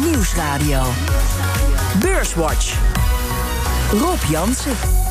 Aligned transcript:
Nieuwsradio. 0.00 0.82
Beurswatch. 2.00 2.74
Rob 3.92 4.18
Jansen. 4.28 5.03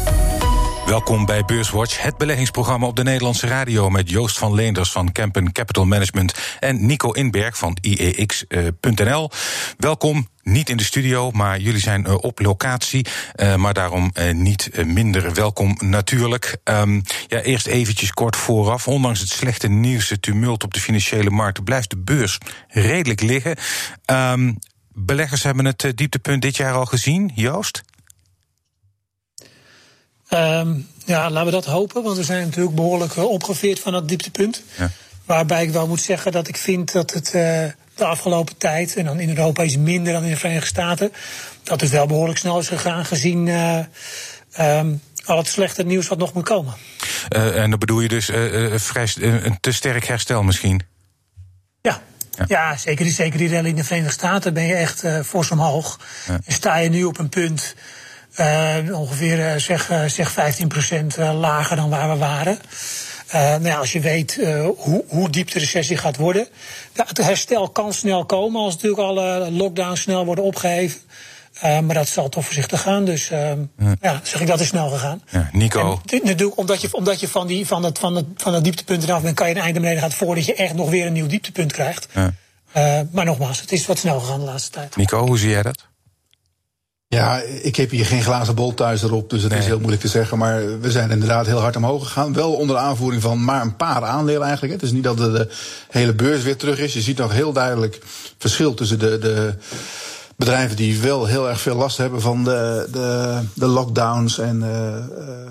Welkom 0.86 1.26
bij 1.26 1.46
Beurswatch, 1.46 2.02
het 2.02 2.18
beleggingsprogramma 2.18 2.88
op 2.88 2.96
de 2.96 3.04
Nederlandse 3.04 3.48
radio 3.48 3.90
met 3.90 4.10
Joost 4.10 4.38
van 4.38 4.54
Leenders 4.54 4.92
van 4.92 5.12
Kempen 5.12 5.52
Capital 5.52 5.86
Management 5.86 6.34
en 6.60 6.86
Nico 6.86 7.12
Inberg 7.12 7.58
van 7.58 7.78
IEX.nl. 7.82 9.30
Welkom, 9.78 10.28
niet 10.42 10.70
in 10.70 10.78
de 10.78 10.84
studio, 10.84 11.32
maar 11.32 11.60
jullie 11.60 11.82
zijn 11.82 12.06
uh, 12.08 12.16
op 12.22 12.40
locatie. 12.40 13.08
Uh, 13.36 13.56
maar 13.56 13.74
daarom 13.74 14.12
niet 14.32 14.86
minder 14.86 15.34
welkom 15.34 15.78
natuurlijk. 15.80 16.58
Um, 16.64 17.02
ja, 17.28 17.42
eerst 17.42 17.68
eventjes 17.68 18.12
kort 18.12 18.36
vooraf. 18.36 18.88
Ondanks 18.88 19.20
het 19.20 19.30
slechte 19.30 19.68
nieuws, 19.68 20.14
tumult 20.20 20.64
op 20.64 20.74
de 20.74 20.80
financiële 20.80 21.30
markten, 21.30 21.64
blijft 21.64 21.90
de 21.90 21.98
beurs 21.98 22.38
redelijk 22.68 23.22
liggen. 23.22 23.56
Um, 24.06 24.60
beleggers 24.94 25.44
hebben 25.44 25.66
het 25.66 25.92
dieptepunt 25.96 26.42
dit 26.42 26.58
jaar 26.58 26.74
al 26.74 26.86
gezien, 26.86 27.32
Joost? 27.36 27.84
Um, 30.34 30.88
ja, 31.06 31.30
laten 31.30 31.46
we 31.46 31.52
dat 31.52 31.66
hopen, 31.66 32.04
want 32.04 32.18
we 32.18 32.24
zijn 32.24 32.46
natuurlijk 32.46 32.76
behoorlijk 32.76 33.18
opgeveerd 33.18 33.80
van 33.80 33.92
dat 33.92 34.08
dieptepunt. 34.08 34.64
Ja. 34.78 34.92
Waarbij 35.26 35.64
ik 35.64 35.72
wel 35.72 35.88
moet 35.88 36.02
zeggen 36.02 36.32
dat 36.32 36.48
ik 36.48 36.58
vind 36.58 36.92
dat 36.92 37.14
het 37.14 37.26
uh, 37.28 37.34
de 37.96 38.06
afgelopen 38.06 38.58
tijd, 38.58 38.96
en 38.96 39.06
dan 39.06 39.20
in 39.20 39.30
Europa 39.30 39.64
is 39.64 39.78
minder 39.78 40.14
dan 40.14 40.24
in 40.24 40.30
de 40.30 40.38
Verenigde 40.38 40.68
Staten, 40.68 41.14
dat 41.64 41.82
het 41.82 41.90
wel 41.90 42.06
behoorlijk 42.06 42.40
snel 42.40 42.60
is 42.60 42.68
gegaan 42.68 43.06
gezien 43.06 43.48
uh, 43.48 43.80
um, 44.60 45.02
al 45.26 45.38
het 45.38 45.48
slechte 45.48 45.84
nieuws 45.84 46.08
wat 46.08 46.18
nog 46.18 46.34
moet 46.34 46.44
komen. 46.44 46.74
Uh, 47.36 47.62
en 47.62 47.70
dan 47.70 47.80
bedoel 47.80 48.00
je 48.00 48.08
dus 48.08 48.26
vrij, 48.76 49.08
een 49.20 49.58
te 49.60 49.72
sterk 49.72 50.06
herstel 50.06 50.44
misschien? 50.44 50.82
Ja, 51.82 52.02
ja. 52.32 52.46
ja, 52.48 52.78
zeker, 52.78 53.06
zeker 53.06 53.38
die 53.38 53.50
rally 53.50 53.70
in 53.70 53.76
de 53.76 53.84
Verenigde 53.84 54.14
Staten 54.14 54.54
ben 54.54 54.64
je 54.64 54.74
echt 54.74 55.04
uh, 55.04 55.20
fors 55.22 55.52
omhoog. 55.52 56.00
Ja. 56.28 56.40
En 56.46 56.54
sta 56.54 56.78
je 56.78 56.90
nu 56.90 57.04
op 57.04 57.18
een 57.20 57.30
punt 57.30 57.76
uh, 58.40 59.00
ongeveer 59.00 59.38
uh, 59.38 59.56
zeg, 59.56 59.92
uh, 59.92 60.06
zeg 60.06 60.34
15% 60.34 60.36
lager 61.34 61.76
dan 61.76 61.90
waar 61.90 62.10
we 62.10 62.18
waren. 62.18 62.58
nou 63.32 63.66
ja, 63.66 63.78
als 63.78 63.92
je 63.92 64.00
weet 64.00 64.40
hoe, 64.78 65.04
hoe 65.08 65.30
diep 65.30 65.52
de 65.52 65.60
recessie 65.60 65.98
gaat 65.98 66.18
worden. 66.18 66.48
het 66.94 67.18
herstel 67.18 67.70
kan 67.70 67.94
snel 67.94 68.26
komen 68.26 68.62
als 68.62 68.74
natuurlijk 68.74 69.02
alle 69.02 69.52
lockdowns 69.52 70.02
snel 70.02 70.26
worden 70.26 70.44
opgeheven. 70.44 71.00
maar 71.62 71.94
dat 71.94 72.08
zal 72.08 72.30
toch 72.30 72.46
voorzichtig 72.46 72.82
gaan. 72.82 73.06
Dus 73.06 73.28
ja. 73.28 73.58
ja, 74.02 74.20
zeg 74.24 74.42
ik 74.42 74.48
dat 74.48 74.60
is 74.60 74.68
snel 74.68 74.90
gegaan. 74.90 75.22
Ja, 75.30 75.50
Nico. 75.52 76.02
En, 76.06 76.20
natuurlijk, 76.24 76.58
omdat 76.58 76.82
je, 76.82 76.88
omdat 76.92 77.20
je 77.20 77.28
van, 77.28 77.48
die, 77.48 77.68
van, 77.68 77.84
het, 77.84 78.00
van, 78.00 78.16
het, 78.16 78.26
van 78.38 78.54
het 78.54 78.64
dieptepunt 78.64 79.04
eraf 79.04 79.22
bent, 79.22 79.36
kan 79.36 79.50
je 79.50 79.56
een 79.56 79.62
einde 79.62 79.80
beneden 79.80 80.02
gaan 80.02 80.12
voordat 80.12 80.46
je 80.46 80.56
echt 80.56 80.74
nog 80.74 80.90
weer 80.90 81.06
een 81.06 81.14
nieuw 81.14 81.28
dieptepunt 81.28 81.72
krijgt. 81.72 82.08
Ja. 82.14 83.06
maar 83.12 83.26
nogmaals, 83.26 83.62
het 83.62 83.72
is 83.72 83.86
wat 83.86 83.98
snel 83.98 84.20
gegaan 84.20 84.40
de 84.40 84.46
laatste 84.46 84.72
tijd. 84.72 84.96
Nico, 84.96 85.26
hoe 85.26 85.38
zie 85.38 85.50
jij 85.50 85.64
dat? 85.64 85.92
Ja, 87.14 87.42
ik 87.62 87.76
heb 87.76 87.90
hier 87.90 88.06
geen 88.06 88.24
glazen 88.24 88.56
bol 88.56 88.74
thuis 88.74 89.04
erop, 89.04 89.30
dus 89.30 89.42
dat 89.42 89.52
nee. 89.52 89.60
is 89.60 89.66
heel 89.66 89.78
moeilijk 89.78 90.02
te 90.02 90.08
zeggen. 90.08 90.38
Maar 90.38 90.80
we 90.80 90.92
zijn 90.92 91.12
inderdaad 91.12 91.46
heel 91.46 91.60
hard 91.60 91.76
omhoog 91.76 92.04
gegaan. 92.04 92.34
Wel 92.34 92.54
onder 92.54 92.78
aanvoering 92.78 93.22
van 93.22 93.44
maar 93.44 93.62
een 93.62 93.76
paar 93.76 94.04
aandelen 94.04 94.42
eigenlijk. 94.42 94.74
Het 94.74 94.84
is 94.84 94.92
niet 94.92 95.04
dat 95.04 95.18
de, 95.18 95.50
hele 95.90 96.14
beurs 96.14 96.44
weer 96.44 96.58
terug 96.58 96.80
is. 96.80 96.94
Je 96.94 97.02
ziet 97.02 97.18
nog 97.18 97.32
heel 97.32 97.54
duidelijk 97.54 98.02
verschil 98.38 98.74
tussen 98.74 99.00
de, 99.00 99.20
de 99.20 99.54
bedrijven 100.36 100.76
die 100.76 101.02
wel 101.02 101.26
heel 101.26 101.50
erg 101.50 101.62
veel 101.62 101.76
last 101.76 101.98
hebben 101.98 102.22
van 102.22 102.44
de, 102.44 102.88
de, 102.92 103.40
de 103.54 103.68
lockdowns 103.68 104.40
en 104.40 104.64
uh, 104.64 105.48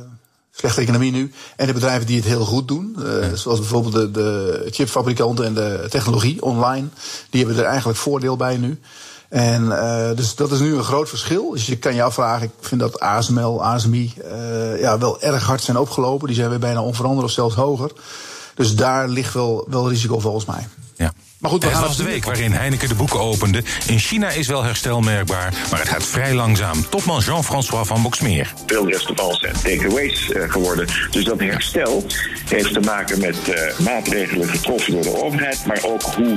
slechte 0.50 0.80
economie 0.80 1.12
nu. 1.12 1.32
En 1.56 1.66
de 1.66 1.72
bedrijven 1.72 2.06
die 2.06 2.16
het 2.16 2.26
heel 2.26 2.44
goed 2.44 2.68
doen. 2.68 2.96
Uh, 2.98 3.32
zoals 3.34 3.58
bijvoorbeeld 3.58 3.94
de, 3.94 4.10
de 4.10 4.66
chipfabrikanten 4.70 5.44
en 5.44 5.54
de 5.54 5.86
technologie 5.88 6.42
online. 6.42 6.86
Die 7.30 7.44
hebben 7.44 7.62
er 7.62 7.70
eigenlijk 7.70 7.98
voordeel 7.98 8.36
bij 8.36 8.56
nu. 8.56 8.80
En 9.32 9.64
uh, 9.64 10.10
dus 10.14 10.34
dat 10.34 10.52
is 10.52 10.60
nu 10.60 10.74
een 10.74 10.84
groot 10.84 11.08
verschil. 11.08 11.50
Dus 11.50 11.66
je 11.66 11.78
kan 11.78 11.94
je 11.94 12.02
afvragen, 12.02 12.46
ik 12.46 12.52
vind 12.60 12.80
dat 12.80 13.00
ASML, 13.00 13.64
ASMI 13.64 14.14
uh, 14.24 14.80
ja, 14.80 14.98
wel 14.98 15.20
erg 15.20 15.46
hard 15.46 15.62
zijn 15.62 15.76
opgelopen. 15.76 16.26
Die 16.26 16.36
zijn 16.36 16.48
weer 16.48 16.58
bijna 16.58 16.82
onveranderd 16.82 17.24
of 17.24 17.32
zelfs 17.32 17.54
hoger. 17.54 17.92
Dus 18.54 18.74
daar 18.74 19.08
ligt 19.08 19.34
wel, 19.34 19.66
wel 19.68 19.88
risico 19.88 20.18
volgens 20.18 20.44
mij. 20.44 20.68
Ja. 20.96 21.12
Maar 21.42 21.50
goed, 21.50 21.64
we 21.64 21.70
het 21.70 21.80
was 21.80 21.96
de 21.96 22.04
week 22.04 22.24
waarin 22.24 22.52
Heineken 22.52 22.88
de 22.88 22.94
boeken 22.94 23.20
opende. 23.20 23.62
In 23.86 23.98
China 23.98 24.30
is 24.30 24.46
wel 24.46 24.62
herstel 24.62 25.00
merkbaar, 25.00 25.54
maar 25.70 25.80
het 25.80 25.88
gaat 25.88 26.06
vrij 26.06 26.34
langzaam. 26.34 26.88
Topman 26.88 27.20
Jean-François 27.20 27.86
van 27.86 28.02
Boksmeer. 28.02 28.52
Veel 28.66 28.88
restaurants 28.88 29.40
zijn 29.40 29.54
takeaways 29.54 30.28
uh, 30.28 30.50
geworden. 30.50 30.86
Dus 31.10 31.24
dat 31.24 31.40
herstel 31.40 32.06
heeft 32.48 32.72
te 32.72 32.80
maken 32.80 33.20
met 33.20 33.36
uh, 33.48 33.78
maatregelen 33.78 34.48
getroffen 34.48 34.92
door 34.92 35.02
de 35.02 35.22
overheid, 35.22 35.66
maar 35.66 35.80
ook 35.84 36.02
hoe, 36.02 36.34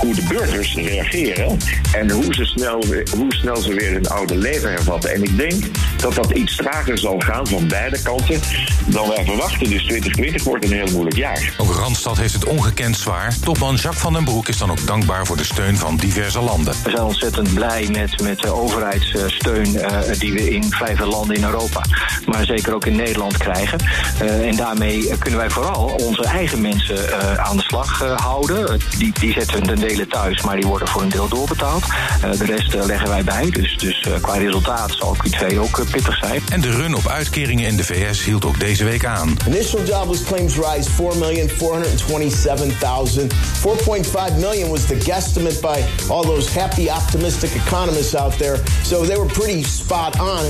hoe 0.00 0.14
de 0.14 0.22
burgers 0.28 0.74
reageren 0.74 1.58
en 1.92 2.10
hoe, 2.10 2.34
ze 2.34 2.44
snel, 2.44 2.84
hoe 3.16 3.34
snel 3.34 3.56
ze 3.56 3.74
weer 3.74 3.92
hun 3.92 4.08
oude 4.08 4.36
leven 4.36 4.70
hervatten. 4.70 5.14
En 5.14 5.22
ik 5.22 5.36
denk 5.36 5.64
dat 6.00 6.14
dat 6.14 6.30
iets 6.30 6.56
trager 6.56 6.98
zal 6.98 7.18
gaan 7.18 7.46
van 7.46 7.68
beide 7.68 8.02
kanten 8.02 8.40
dan 8.86 9.08
wij 9.08 9.24
verwachten. 9.24 9.70
Dus 9.70 9.82
2020 9.82 10.44
wordt 10.44 10.64
een 10.64 10.72
heel 10.72 10.90
moeilijk 10.90 11.16
jaar. 11.16 11.54
Ook 11.56 11.74
Randstad 11.74 12.16
heeft 12.16 12.34
het 12.34 12.44
ongekend 12.44 12.96
zwaar. 12.96 13.34
Topman 13.44 13.74
Jacques 13.74 14.02
van 14.02 14.12
den 14.12 14.24
Broek 14.24 14.48
is 14.48 14.58
dan 14.58 14.70
ook 14.70 14.86
dankbaar 14.86 15.26
voor 15.26 15.36
de 15.36 15.44
steun 15.44 15.76
van 15.76 15.96
diverse 15.96 16.40
landen. 16.40 16.74
We 16.84 16.90
zijn 16.90 17.02
ontzettend 17.02 17.54
blij 17.54 17.88
met, 17.92 18.22
met 18.22 18.40
de 18.40 18.52
overheidssteun 18.52 19.74
uh, 19.74 19.98
die 20.18 20.32
we 20.32 20.50
in 20.50 20.64
vijf 20.70 21.00
landen 21.00 21.36
in 21.36 21.44
Europa, 21.44 21.84
maar 22.26 22.44
zeker 22.44 22.74
ook 22.74 22.86
in 22.86 22.96
Nederland 22.96 23.36
krijgen. 23.36 23.78
Uh, 24.22 24.48
en 24.48 24.56
daarmee 24.56 25.18
kunnen 25.18 25.40
wij 25.40 25.50
vooral 25.50 25.84
onze 25.84 26.24
eigen 26.24 26.60
mensen 26.60 26.96
uh, 26.96 27.34
aan 27.34 27.56
de 27.56 27.62
slag 27.62 27.98
houden. 28.16 28.80
Die, 28.98 29.12
die 29.20 29.32
zetten 29.32 29.60
we 29.60 29.66
ten 29.66 29.78
dele 29.78 30.06
thuis, 30.06 30.42
maar 30.42 30.56
die 30.56 30.66
worden 30.66 30.88
voor 30.88 31.02
een 31.02 31.08
deel 31.08 31.28
doorbetaald. 31.28 31.84
de 32.20 32.44
rest 32.44 32.74
leggen 32.74 33.08
wij 33.08 33.24
bij. 33.24 33.50
Dus, 33.50 33.76
dus 33.76 33.97
qua 34.20 34.36
resultaat 34.36 34.94
zal 34.94 35.16
Q2 35.16 35.58
ook 35.58 35.84
pittig 35.90 36.16
zijn. 36.16 36.42
En 36.48 36.60
de 36.60 36.70
run 36.70 36.94
op 36.94 37.06
uitkeringen 37.06 37.66
in 37.66 37.76
de 37.76 37.84
VS 37.84 38.24
hield 38.24 38.44
ook 38.44 38.60
deze 38.60 38.84
week 38.84 39.04
aan. 39.04 39.36
Initial 39.46 39.84
jobless 39.84 40.22
claims 40.22 40.56
rise 40.56 40.90
4,427,000. 40.90 43.32
4.5 43.32 44.38
million 44.38 44.70
was 44.70 44.86
the 44.86 45.00
guesstimate 45.00 45.60
by 45.60 45.82
all 46.08 46.22
those 46.22 46.58
happy, 46.58 46.88
optimistic 46.88 47.50
economists 47.54 48.14
out 48.14 48.38
there. 48.38 48.60
So 48.82 49.04
they 49.04 49.16
were 49.16 49.32
pretty 49.32 49.62
spot 49.62 50.20
on. 50.20 50.44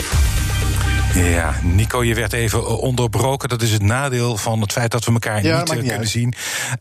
Ja, 1.14 1.54
Nico, 1.62 2.04
je 2.04 2.14
werd 2.14 2.32
even 2.32 2.78
onderbroken. 2.78 3.48
Dat 3.48 3.62
is 3.62 3.72
het 3.72 3.82
nadeel 3.82 4.36
van 4.36 4.60
het 4.60 4.72
feit 4.72 4.90
dat 4.90 5.04
we 5.04 5.12
elkaar 5.12 5.42
ja, 5.42 5.58
niet, 5.58 5.68
niet 5.68 5.78
kunnen 5.78 5.98
uit. 5.98 6.08
zien. 6.08 6.34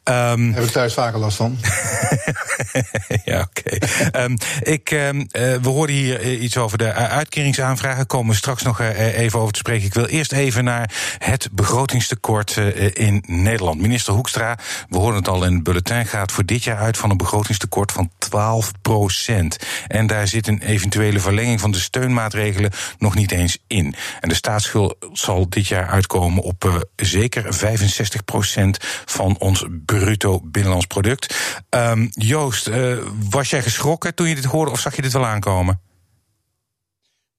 Um, 0.03 0.53
Heb 0.53 0.63
ik 0.63 0.69
thuis 0.69 0.93
vaker 0.93 1.19
last 1.19 1.38
van. 1.38 1.57
ja, 3.23 3.41
oké. 3.41 3.75
Okay. 3.75 4.23
Um, 4.23 4.37
ik, 4.61 4.91
um, 4.91 5.19
uh, 5.19 5.25
we 5.31 5.69
hoorden 5.69 5.95
hier 5.95 6.37
iets 6.37 6.57
over 6.57 6.77
de 6.77 6.93
uitkeringsaanvragen. 6.93 8.05
Komen 8.05 8.31
we 8.31 8.37
straks 8.37 8.63
nog 8.63 8.81
uh, 8.81 9.17
even 9.17 9.39
over 9.39 9.53
te 9.53 9.59
spreken. 9.59 9.85
Ik 9.85 9.93
wil 9.93 10.05
eerst 10.05 10.31
even 10.31 10.63
naar 10.63 10.91
het 11.17 11.49
begrotingstekort 11.51 12.55
uh, 12.55 12.89
in 12.93 13.23
Nederland. 13.27 13.81
Minister 13.81 14.13
Hoekstra, 14.13 14.57
we 14.89 14.97
hoorden 14.97 15.19
het 15.19 15.27
al 15.27 15.45
in 15.45 15.53
het 15.53 15.63
bulletin, 15.63 16.05
gaat 16.05 16.31
voor 16.31 16.45
dit 16.45 16.63
jaar 16.63 16.77
uit 16.77 16.97
van 16.97 17.09
een 17.09 17.17
begrotingstekort 17.17 17.91
van 17.91 18.11
12 18.17 18.71
procent. 18.81 19.57
En 19.87 20.07
daar 20.07 20.27
zit 20.27 20.47
een 20.47 20.61
eventuele 20.61 21.19
verlenging 21.19 21.59
van 21.59 21.71
de 21.71 21.79
steunmaatregelen 21.79 22.71
nog 22.97 23.16
niet 23.16 23.31
eens 23.31 23.57
in. 23.67 23.95
En 24.19 24.29
de 24.29 24.35
staatsschuld 24.35 24.95
zal 25.13 25.50
dit 25.50 25.67
jaar 25.67 25.88
uitkomen 25.88 26.44
op 26.44 26.63
uh, 26.63 26.75
zeker 26.95 27.44
65% 27.44 27.47
van 29.05 29.35
ons 29.39 29.66
bruto 29.85 30.41
binnenlands 30.44 30.85
product. 30.85 31.35
Um, 31.69 32.09
Joost, 32.11 32.67
uh, 32.67 32.97
was 33.29 33.50
jij 33.50 33.61
geschrokken 33.61 34.16
toen 34.16 34.28
je 34.29 34.35
dit 34.35 34.45
hoorde 34.45 34.72
of 34.72 34.79
zag 34.79 34.95
je 34.95 35.01
dit 35.01 35.13
wel 35.13 35.25
aankomen? 35.25 35.81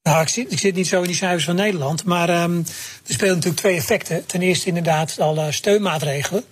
Nou, 0.03 0.23
ik 0.23 0.29
zit, 0.29 0.53
ik 0.53 0.59
zit 0.59 0.75
niet 0.75 0.87
zo 0.89 1.01
in 1.01 1.07
die 1.07 1.17
cijfers 1.17 1.45
van 1.45 1.55
Nederland. 1.55 2.05
Maar 2.05 2.43
um, 2.43 2.65
er 3.07 3.13
spelen 3.13 3.35
natuurlijk 3.35 3.61
twee 3.61 3.77
effecten. 3.77 4.27
Ten 4.27 4.43
eerste 4.43 4.67
inderdaad 4.67 5.21
alle 5.21 5.53
steunmaatregelen. 5.53 6.45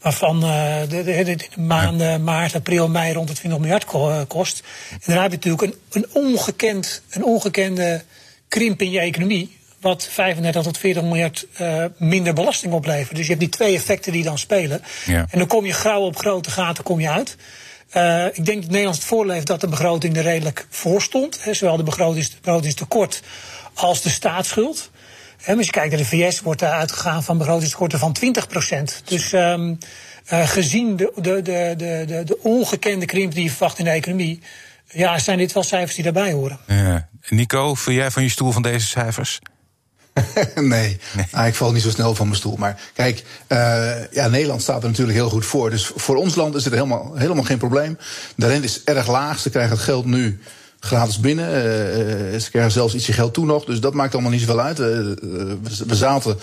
Waarvan 0.00 0.44
uh, 0.44 0.80
de, 0.88 1.02
de, 1.02 1.22
de, 1.24 1.36
de 1.36 1.60
maanden 1.60 2.10
ja. 2.10 2.18
maart, 2.18 2.54
april, 2.54 2.88
mei 2.88 3.12
rond 3.12 3.28
het 3.28 3.38
20 3.38 3.60
miljard 3.60 3.84
kost. 4.28 4.62
En 4.90 5.14
dan 5.14 5.22
heb 5.22 5.30
je 5.30 5.36
natuurlijk 5.36 5.62
een, 5.62 5.74
een, 5.92 6.06
ongekend, 6.12 7.02
een 7.10 7.24
ongekende 7.24 8.04
krimp 8.48 8.82
in 8.82 8.90
je 8.90 9.00
economie. 9.00 9.58
Wat 9.84 10.08
35 10.10 10.62
tot 10.62 10.78
40 10.78 11.02
miljard 11.02 11.46
uh, 11.60 11.84
minder 11.96 12.34
belasting 12.34 12.72
oplevert. 12.72 13.16
Dus 13.16 13.24
je 13.24 13.28
hebt 13.28 13.40
die 13.40 13.48
twee 13.48 13.74
effecten 13.74 14.12
die 14.12 14.22
dan 14.22 14.38
spelen. 14.38 14.82
Ja. 15.06 15.26
En 15.30 15.38
dan 15.38 15.46
kom 15.46 15.66
je 15.66 15.72
grauw 15.72 16.00
op 16.00 16.16
grote 16.16 16.50
gaten 16.50 16.84
kom 16.84 17.00
je 17.00 17.10
uit. 17.10 17.36
Uh, 17.96 18.26
ik 18.26 18.44
denk 18.44 18.60
dat 18.60 18.70
Nederland 18.70 18.96
het 18.96 19.04
voordeel 19.04 19.32
heeft 19.32 19.46
dat 19.46 19.60
de 19.60 19.68
begroting 19.68 20.16
er 20.16 20.22
redelijk 20.22 20.66
voor 20.70 21.02
stond. 21.02 21.44
Hè, 21.44 21.54
zowel 21.54 21.76
de 21.76 21.82
begrotingstekort 21.82 23.22
als 23.74 24.02
de 24.02 24.08
staatsschuld. 24.08 24.90
Hè, 25.42 25.56
als 25.56 25.66
je 25.66 25.72
kijkt 25.72 25.90
naar 25.90 25.98
de 25.98 26.06
VS 26.06 26.40
wordt 26.40 26.60
daar 26.60 26.72
uitgegaan 26.72 27.22
van 27.22 27.38
begrotingstekorten 27.38 27.98
van 27.98 28.12
20 28.12 28.46
Dus 29.04 29.32
um, 29.32 29.78
uh, 30.32 30.48
gezien 30.48 30.96
de, 30.96 31.12
de, 31.16 31.42
de, 31.42 31.74
de, 31.76 32.22
de 32.24 32.38
ongekende 32.42 33.06
krimp 33.06 33.34
die 33.34 33.44
je 33.44 33.50
verwacht 33.50 33.78
in 33.78 33.84
de 33.84 33.90
economie. 33.90 34.40
Ja, 34.90 35.18
zijn 35.18 35.38
dit 35.38 35.52
wel 35.52 35.62
cijfers 35.62 35.94
die 35.94 36.04
daarbij 36.04 36.32
horen. 36.32 36.58
Ja. 36.66 37.08
Nico, 37.28 37.74
vind 37.74 37.96
jij 37.96 38.10
van 38.10 38.22
je 38.22 38.28
stoel 38.28 38.52
van 38.52 38.62
deze 38.62 38.86
cijfers? 38.86 39.40
nee, 40.54 40.98
Nou, 41.32 41.46
ik 41.46 41.54
val 41.54 41.72
niet 41.72 41.82
zo 41.82 41.90
snel 41.90 42.14
van 42.14 42.26
mijn 42.26 42.38
stoel. 42.38 42.56
Maar 42.56 42.80
kijk, 42.94 43.24
uh, 43.48 44.12
ja, 44.12 44.28
Nederland 44.28 44.62
staat 44.62 44.82
er 44.82 44.88
natuurlijk 44.88 45.18
heel 45.18 45.28
goed 45.28 45.46
voor. 45.46 45.70
Dus 45.70 45.90
voor 45.96 46.16
ons 46.16 46.34
land 46.34 46.54
is 46.54 46.64
het 46.64 46.74
helemaal, 46.74 47.12
helemaal 47.14 47.44
geen 47.44 47.58
probleem. 47.58 47.98
De 48.36 48.46
rente 48.46 48.66
is 48.66 48.84
erg 48.84 49.08
laag. 49.08 49.38
Ze 49.38 49.50
krijgen 49.50 49.72
het 49.72 49.84
geld 49.84 50.04
nu 50.04 50.40
gratis 50.80 51.20
binnen. 51.20 51.48
Uh, 51.48 52.40
ze 52.40 52.50
krijgen 52.50 52.72
zelfs 52.72 52.94
ietsje 52.94 53.12
geld 53.12 53.34
toe 53.34 53.46
nog. 53.46 53.64
Dus 53.64 53.80
dat 53.80 53.94
maakt 53.94 54.12
allemaal 54.12 54.30
niet 54.30 54.40
zoveel 54.40 54.60
uit. 54.60 54.78
Uh, 54.78 54.86
we 55.86 55.94
zaten 55.94 56.36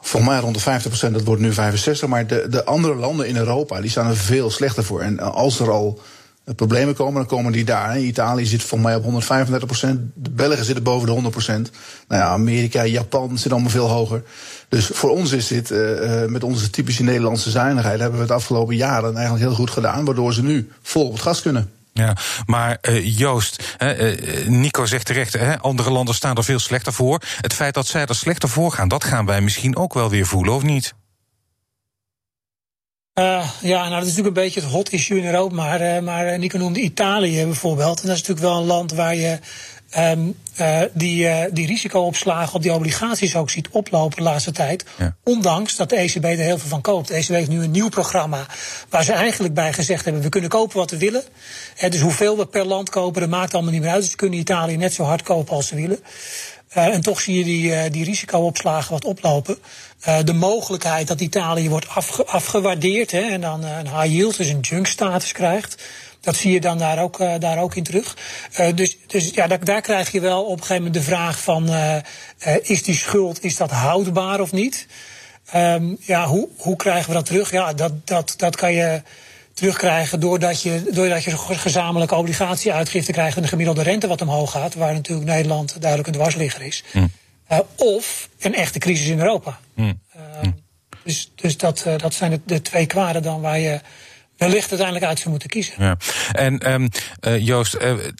volgens 0.00 0.32
mij 0.32 0.40
rond 0.40 0.64
de 0.64 1.08
50%, 1.08 1.12
dat 1.12 1.24
wordt 1.24 1.42
nu 1.42 1.52
65%. 1.52 2.08
Maar 2.08 2.26
de, 2.26 2.46
de 2.50 2.64
andere 2.64 2.94
landen 2.94 3.28
in 3.28 3.36
Europa 3.36 3.80
die 3.80 3.90
staan 3.90 4.06
er 4.06 4.16
veel 4.16 4.50
slechter 4.50 4.84
voor. 4.84 5.00
En 5.00 5.18
als 5.18 5.60
er 5.60 5.70
al 5.70 6.00
problemen 6.44 6.94
komen, 6.94 7.14
dan 7.14 7.26
komen 7.26 7.52
die 7.52 7.64
daar. 7.64 7.98
Italië 7.98 8.46
zit 8.46 8.62
volgens 8.62 8.82
mij 8.90 8.98
op 8.98 9.02
135 9.02 9.68
procent. 9.68 10.00
De 10.14 10.30
Belgen 10.30 10.64
zitten 10.64 10.84
boven 10.84 11.06
de 11.06 11.12
100 11.12 11.32
procent. 11.32 11.70
Nou 12.08 12.22
ja, 12.22 12.28
Amerika, 12.28 12.84
Japan 12.84 13.38
zit 13.38 13.52
allemaal 13.52 13.70
veel 13.70 13.88
hoger. 13.88 14.22
Dus 14.68 14.86
voor 14.86 15.10
ons 15.10 15.32
is 15.32 15.46
dit, 15.46 15.70
uh, 15.70 16.24
met 16.24 16.44
onze 16.44 16.70
typische 16.70 17.02
Nederlandse 17.02 17.50
zuinigheid... 17.50 18.00
hebben 18.00 18.18
we 18.18 18.24
het 18.24 18.34
afgelopen 18.34 18.76
jaren 18.76 19.14
eigenlijk 19.14 19.44
heel 19.44 19.54
goed 19.54 19.70
gedaan... 19.70 20.04
waardoor 20.04 20.32
ze 20.32 20.42
nu 20.42 20.70
vol 20.82 21.06
op 21.06 21.12
het 21.12 21.22
gas 21.22 21.42
kunnen. 21.42 21.70
Ja, 21.92 22.16
maar 22.46 22.78
uh, 22.82 23.18
Joost, 23.18 23.76
Nico 24.46 24.86
zegt 24.86 25.06
terecht, 25.06 25.60
andere 25.60 25.90
landen 25.90 26.14
staan 26.14 26.36
er 26.36 26.44
veel 26.44 26.58
slechter 26.58 26.92
voor. 26.92 27.22
Het 27.40 27.54
feit 27.54 27.74
dat 27.74 27.86
zij 27.86 28.06
er 28.06 28.14
slechter 28.14 28.48
voor 28.48 28.72
gaan, 28.72 28.88
dat 28.88 29.04
gaan 29.04 29.26
wij 29.26 29.40
misschien 29.40 29.76
ook 29.76 29.94
wel 29.94 30.10
weer 30.10 30.26
voelen, 30.26 30.54
of 30.54 30.62
niet? 30.62 30.94
Uh, 33.20 33.50
ja, 33.60 33.80
nou 33.80 33.90
dat 33.90 34.02
is 34.02 34.08
natuurlijk 34.08 34.36
een 34.36 34.42
beetje 34.42 34.60
het 34.60 34.70
hot 34.70 34.92
issue 34.92 35.18
in 35.18 35.26
Europa. 35.26 35.54
Maar, 35.54 35.82
uh, 35.82 35.98
maar 35.98 36.38
Nico 36.38 36.58
noemde 36.58 36.80
Italië 36.80 37.44
bijvoorbeeld. 37.44 38.00
En 38.00 38.06
dat 38.06 38.16
is 38.16 38.26
natuurlijk 38.26 38.46
wel 38.46 38.56
een 38.56 38.66
land 38.66 38.92
waar 38.92 39.14
je 39.14 39.38
um, 39.98 40.34
uh, 40.60 40.80
die, 40.92 41.52
die 41.52 41.66
risicoopslagen 41.66 42.54
op 42.54 42.62
die 42.62 42.72
obligaties 42.72 43.36
ook 43.36 43.50
ziet 43.50 43.68
oplopen 43.68 44.16
de 44.16 44.22
laatste 44.22 44.52
tijd. 44.52 44.84
Ja. 44.98 45.16
Ondanks 45.24 45.76
dat 45.76 45.88
de 45.88 45.96
ECB 45.96 46.24
er 46.24 46.36
heel 46.36 46.58
veel 46.58 46.68
van 46.68 46.80
koopt. 46.80 47.08
De 47.08 47.14
ECB 47.14 47.28
heeft 47.28 47.48
nu 47.48 47.62
een 47.62 47.70
nieuw 47.70 47.88
programma 47.88 48.46
waar 48.88 49.04
ze 49.04 49.12
eigenlijk 49.12 49.54
bij 49.54 49.72
gezegd 49.72 50.04
hebben: 50.04 50.22
we 50.22 50.28
kunnen 50.28 50.50
kopen 50.50 50.76
wat 50.76 50.90
we 50.90 50.98
willen. 50.98 51.22
dus 51.88 52.00
hoeveel 52.00 52.36
we 52.36 52.46
per 52.46 52.66
land 52.66 52.90
kopen, 52.90 53.20
dat 53.20 53.30
maakt 53.30 53.54
allemaal 53.54 53.72
niet 53.72 53.82
meer 53.82 53.90
uit. 53.90 54.00
Dus 54.00 54.10
ze 54.10 54.16
kunnen 54.16 54.38
Italië 54.38 54.76
net 54.76 54.94
zo 54.94 55.02
hard 55.02 55.22
kopen 55.22 55.54
als 55.54 55.66
ze 55.66 55.74
willen. 55.74 55.98
En 56.68 57.00
toch 57.00 57.20
zie 57.20 57.38
je 57.38 57.44
die, 57.44 57.90
die 57.90 58.04
risicoopslagen 58.04 58.92
wat 58.92 59.04
oplopen. 59.04 59.58
Uh, 60.08 60.18
de 60.24 60.32
mogelijkheid 60.32 61.08
dat 61.08 61.20
Italië 61.20 61.68
wordt 61.68 61.88
afge 61.88 62.26
afgewaardeerd 62.26 63.10
hè, 63.10 63.20
en 63.20 63.40
dan 63.40 63.64
een 63.64 63.88
high 63.88 64.14
yield, 64.14 64.36
dus 64.36 64.48
een 64.48 64.60
junk 64.60 64.86
status 64.86 65.32
krijgt. 65.32 65.82
Dat 66.20 66.36
zie 66.36 66.52
je 66.52 66.60
dan 66.60 66.78
daar 66.78 67.02
ook, 67.02 67.18
daar 67.38 67.58
ook 67.58 67.74
in 67.74 67.82
terug. 67.82 68.16
dus 68.74 68.96
dus 69.06 69.30
ja, 69.34 69.46
daar, 69.46 69.64
daar, 69.64 69.80
krijg 69.80 70.12
je 70.12 70.20
wel 70.20 70.42
op 70.42 70.50
een 70.50 70.58
gegeven 70.58 70.76
moment 70.76 70.94
de 70.94 71.10
vraag 71.10 71.42
van... 71.42 71.70
is 72.62 72.82
die 72.82 72.94
schuld, 72.94 73.44
is 73.44 73.56
dat 73.56 73.70
houdbaar 73.70 74.40
of 74.40 74.52
niet? 74.52 74.86
Um, 75.54 75.96
ja, 76.00 76.26
hoe, 76.26 76.48
hoe 76.56 76.76
krijgen 76.76 77.08
we 77.08 77.14
dat 77.14 77.26
terug? 77.26 77.50
Ja, 77.50 77.72
dat, 77.72 77.92
dat, 78.06 78.34
dat 78.36 78.56
kan 78.56 78.72
je 78.72 79.02
terugkrijgen 79.54 80.20
doordat 80.20 80.62
je, 80.62 80.82
doordat 80.92 81.24
je 81.24 81.36
gezamenlijke 81.36 82.14
obligatieuitgifte 82.14 83.12
krijgt 83.12 83.36
en 83.36 83.42
de 83.42 83.48
gemiddelde 83.48 83.82
rente 83.82 84.06
wat 84.06 84.20
omhoog 84.20 84.50
gaat, 84.50 84.74
waar 84.74 84.92
natuurlijk 84.92 85.28
Nederland 85.28 85.76
duidelijk 85.80 86.08
een 86.08 86.14
dwarsligger 86.14 86.62
is. 86.62 86.84
Mm. 86.92 87.10
Uh, 87.52 87.58
of 87.76 88.28
een 88.38 88.54
echte 88.54 88.78
crisis 88.78 89.08
in 89.08 89.18
Europa. 89.18 89.58
Mm. 89.74 90.00
Uh, 90.16 90.52
dus 91.02 91.32
dus 91.34 91.56
dat, 91.56 91.84
uh, 91.86 91.98
dat 91.98 92.14
zijn 92.14 92.30
de, 92.30 92.40
de, 92.44 92.62
twee 92.62 92.86
kwaden 92.86 93.22
dan 93.22 93.40
waar 93.40 93.58
je 93.58 93.80
wellicht 94.36 94.68
uiteindelijk 94.68 95.06
uit 95.06 95.18
zou 95.18 95.30
moeten 95.30 95.48
kiezen. 95.48 95.74
Ja. 95.78 95.96
En 96.32 96.72
um, 96.72 96.88
Joost, 97.40 97.76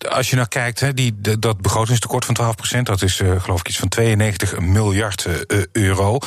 als 0.08 0.30
je 0.30 0.36
nou 0.36 0.48
kijkt, 0.48 0.96
die, 0.96 1.20
de, 1.20 1.38
dat 1.38 1.60
begrotingstekort 1.60 2.24
van 2.24 2.54
12%, 2.78 2.82
dat 2.82 3.02
is 3.02 3.16
geloof 3.16 3.60
ik 3.60 3.68
iets 3.68 3.78
van 3.78 3.88
92 3.88 4.58
miljard 4.58 5.26
euro. 5.72 6.18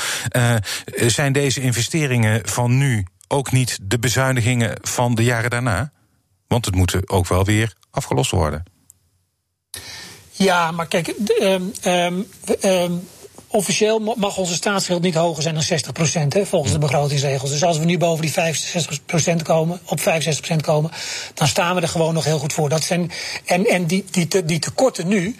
zijn 0.95 1.33
deze 1.33 1.61
investeringen 1.61 2.49
van 2.49 2.77
nu 2.77 3.05
ook 3.27 3.51
niet 3.51 3.79
de 3.81 3.99
bezuinigingen 3.99 4.77
van 4.81 5.15
de 5.15 5.23
jaren 5.23 5.49
daarna? 5.49 5.91
Want 6.47 6.65
het 6.65 6.75
moet 6.75 7.09
ook 7.09 7.27
wel 7.27 7.45
weer 7.45 7.73
afgelost 7.91 8.31
worden. 8.31 8.63
Ja, 10.35 10.71
maar 10.71 10.87
kijk, 10.87 11.13
um, 11.41 11.71
um, 11.85 12.27
um, 12.63 13.07
officieel 13.47 13.99
mag 13.99 14.37
onze 14.37 14.53
staatsschuld 14.53 15.01
niet 15.01 15.15
hoger 15.15 15.41
zijn 15.43 15.53
dan 15.53 15.63
60 15.63 15.91
procent, 15.91 16.35
volgens 16.43 16.73
de 16.73 16.79
begrotingsregels. 16.79 17.49
Dus 17.49 17.63
als 17.63 17.77
we 17.77 17.85
nu 17.85 17.97
boven 17.97 18.21
die 18.21 18.31
65 18.31 19.05
procent 19.05 19.41
komen, 19.41 19.79
op 19.85 19.99
65 19.99 20.45
procent 20.45 20.65
komen, 20.65 20.91
dan 21.33 21.47
staan 21.47 21.75
we 21.75 21.81
er 21.81 21.87
gewoon 21.87 22.13
nog 22.13 22.23
heel 22.23 22.39
goed 22.39 22.53
voor. 22.53 22.69
Dat 22.69 22.83
zijn, 22.83 23.11
en 23.45 23.65
en 23.65 23.85
die, 23.85 24.05
die, 24.11 24.45
die 24.45 24.59
tekorten 24.59 25.07
nu. 25.07 25.35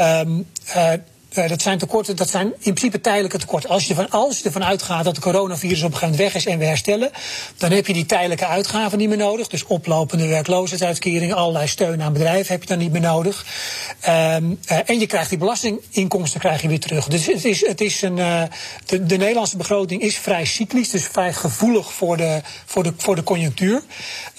Um, 0.00 0.46
uh, 0.76 0.92
uh, 1.38 1.48
dat 1.48 1.62
zijn 1.62 1.78
tekorten, 1.78 2.16
dat 2.16 2.30
zijn 2.30 2.46
in 2.46 2.74
principe 2.74 3.00
tijdelijke 3.00 3.38
tekorten. 3.38 3.70
Als 3.70 3.86
je, 3.86 3.94
ervan, 3.94 4.10
als 4.10 4.38
je 4.38 4.44
ervan 4.44 4.64
uitgaat 4.64 5.04
dat 5.04 5.14
de 5.14 5.20
coronavirus 5.20 5.82
op 5.82 5.92
een 5.92 5.98
gegeven 5.98 6.10
moment 6.10 6.32
weg 6.32 6.42
is 6.42 6.46
en 6.52 6.58
we 6.58 6.64
herstellen, 6.64 7.10
dan 7.56 7.70
heb 7.70 7.86
je 7.86 7.92
die 7.92 8.06
tijdelijke 8.06 8.46
uitgaven 8.46 8.98
niet 8.98 9.08
meer 9.08 9.16
nodig. 9.16 9.48
Dus 9.48 9.64
oplopende 9.64 10.26
werkloosheidsuitkeringen, 10.26 11.36
allerlei 11.36 11.66
steun 11.66 12.02
aan 12.02 12.12
bedrijven 12.12 12.52
heb 12.52 12.62
je 12.62 12.68
dan 12.68 12.78
niet 12.78 12.92
meer 12.92 13.00
nodig. 13.00 13.46
Um, 14.08 14.58
uh, 14.70 14.78
en 14.86 14.98
je 14.98 15.06
krijgt 15.06 15.28
die 15.28 15.38
belastinginkomsten 15.38 16.40
krijg 16.40 16.62
je 16.62 16.68
weer 16.68 16.80
terug. 16.80 17.06
Dus 17.08 17.26
het 17.26 17.44
is, 17.44 17.66
het 17.66 17.80
is 17.80 18.02
een, 18.02 18.16
uh, 18.16 18.42
de, 18.86 19.06
de, 19.06 19.16
Nederlandse 19.16 19.56
begroting 19.56 20.02
is 20.02 20.16
vrij 20.16 20.44
cyclisch, 20.44 20.90
dus 20.90 21.04
vrij 21.04 21.32
gevoelig 21.32 21.92
voor 21.92 22.16
de, 22.16 22.40
voor 22.64 22.82
de, 22.82 22.92
voor 22.96 23.14
de 23.14 23.22
conjunctuur. 23.22 23.82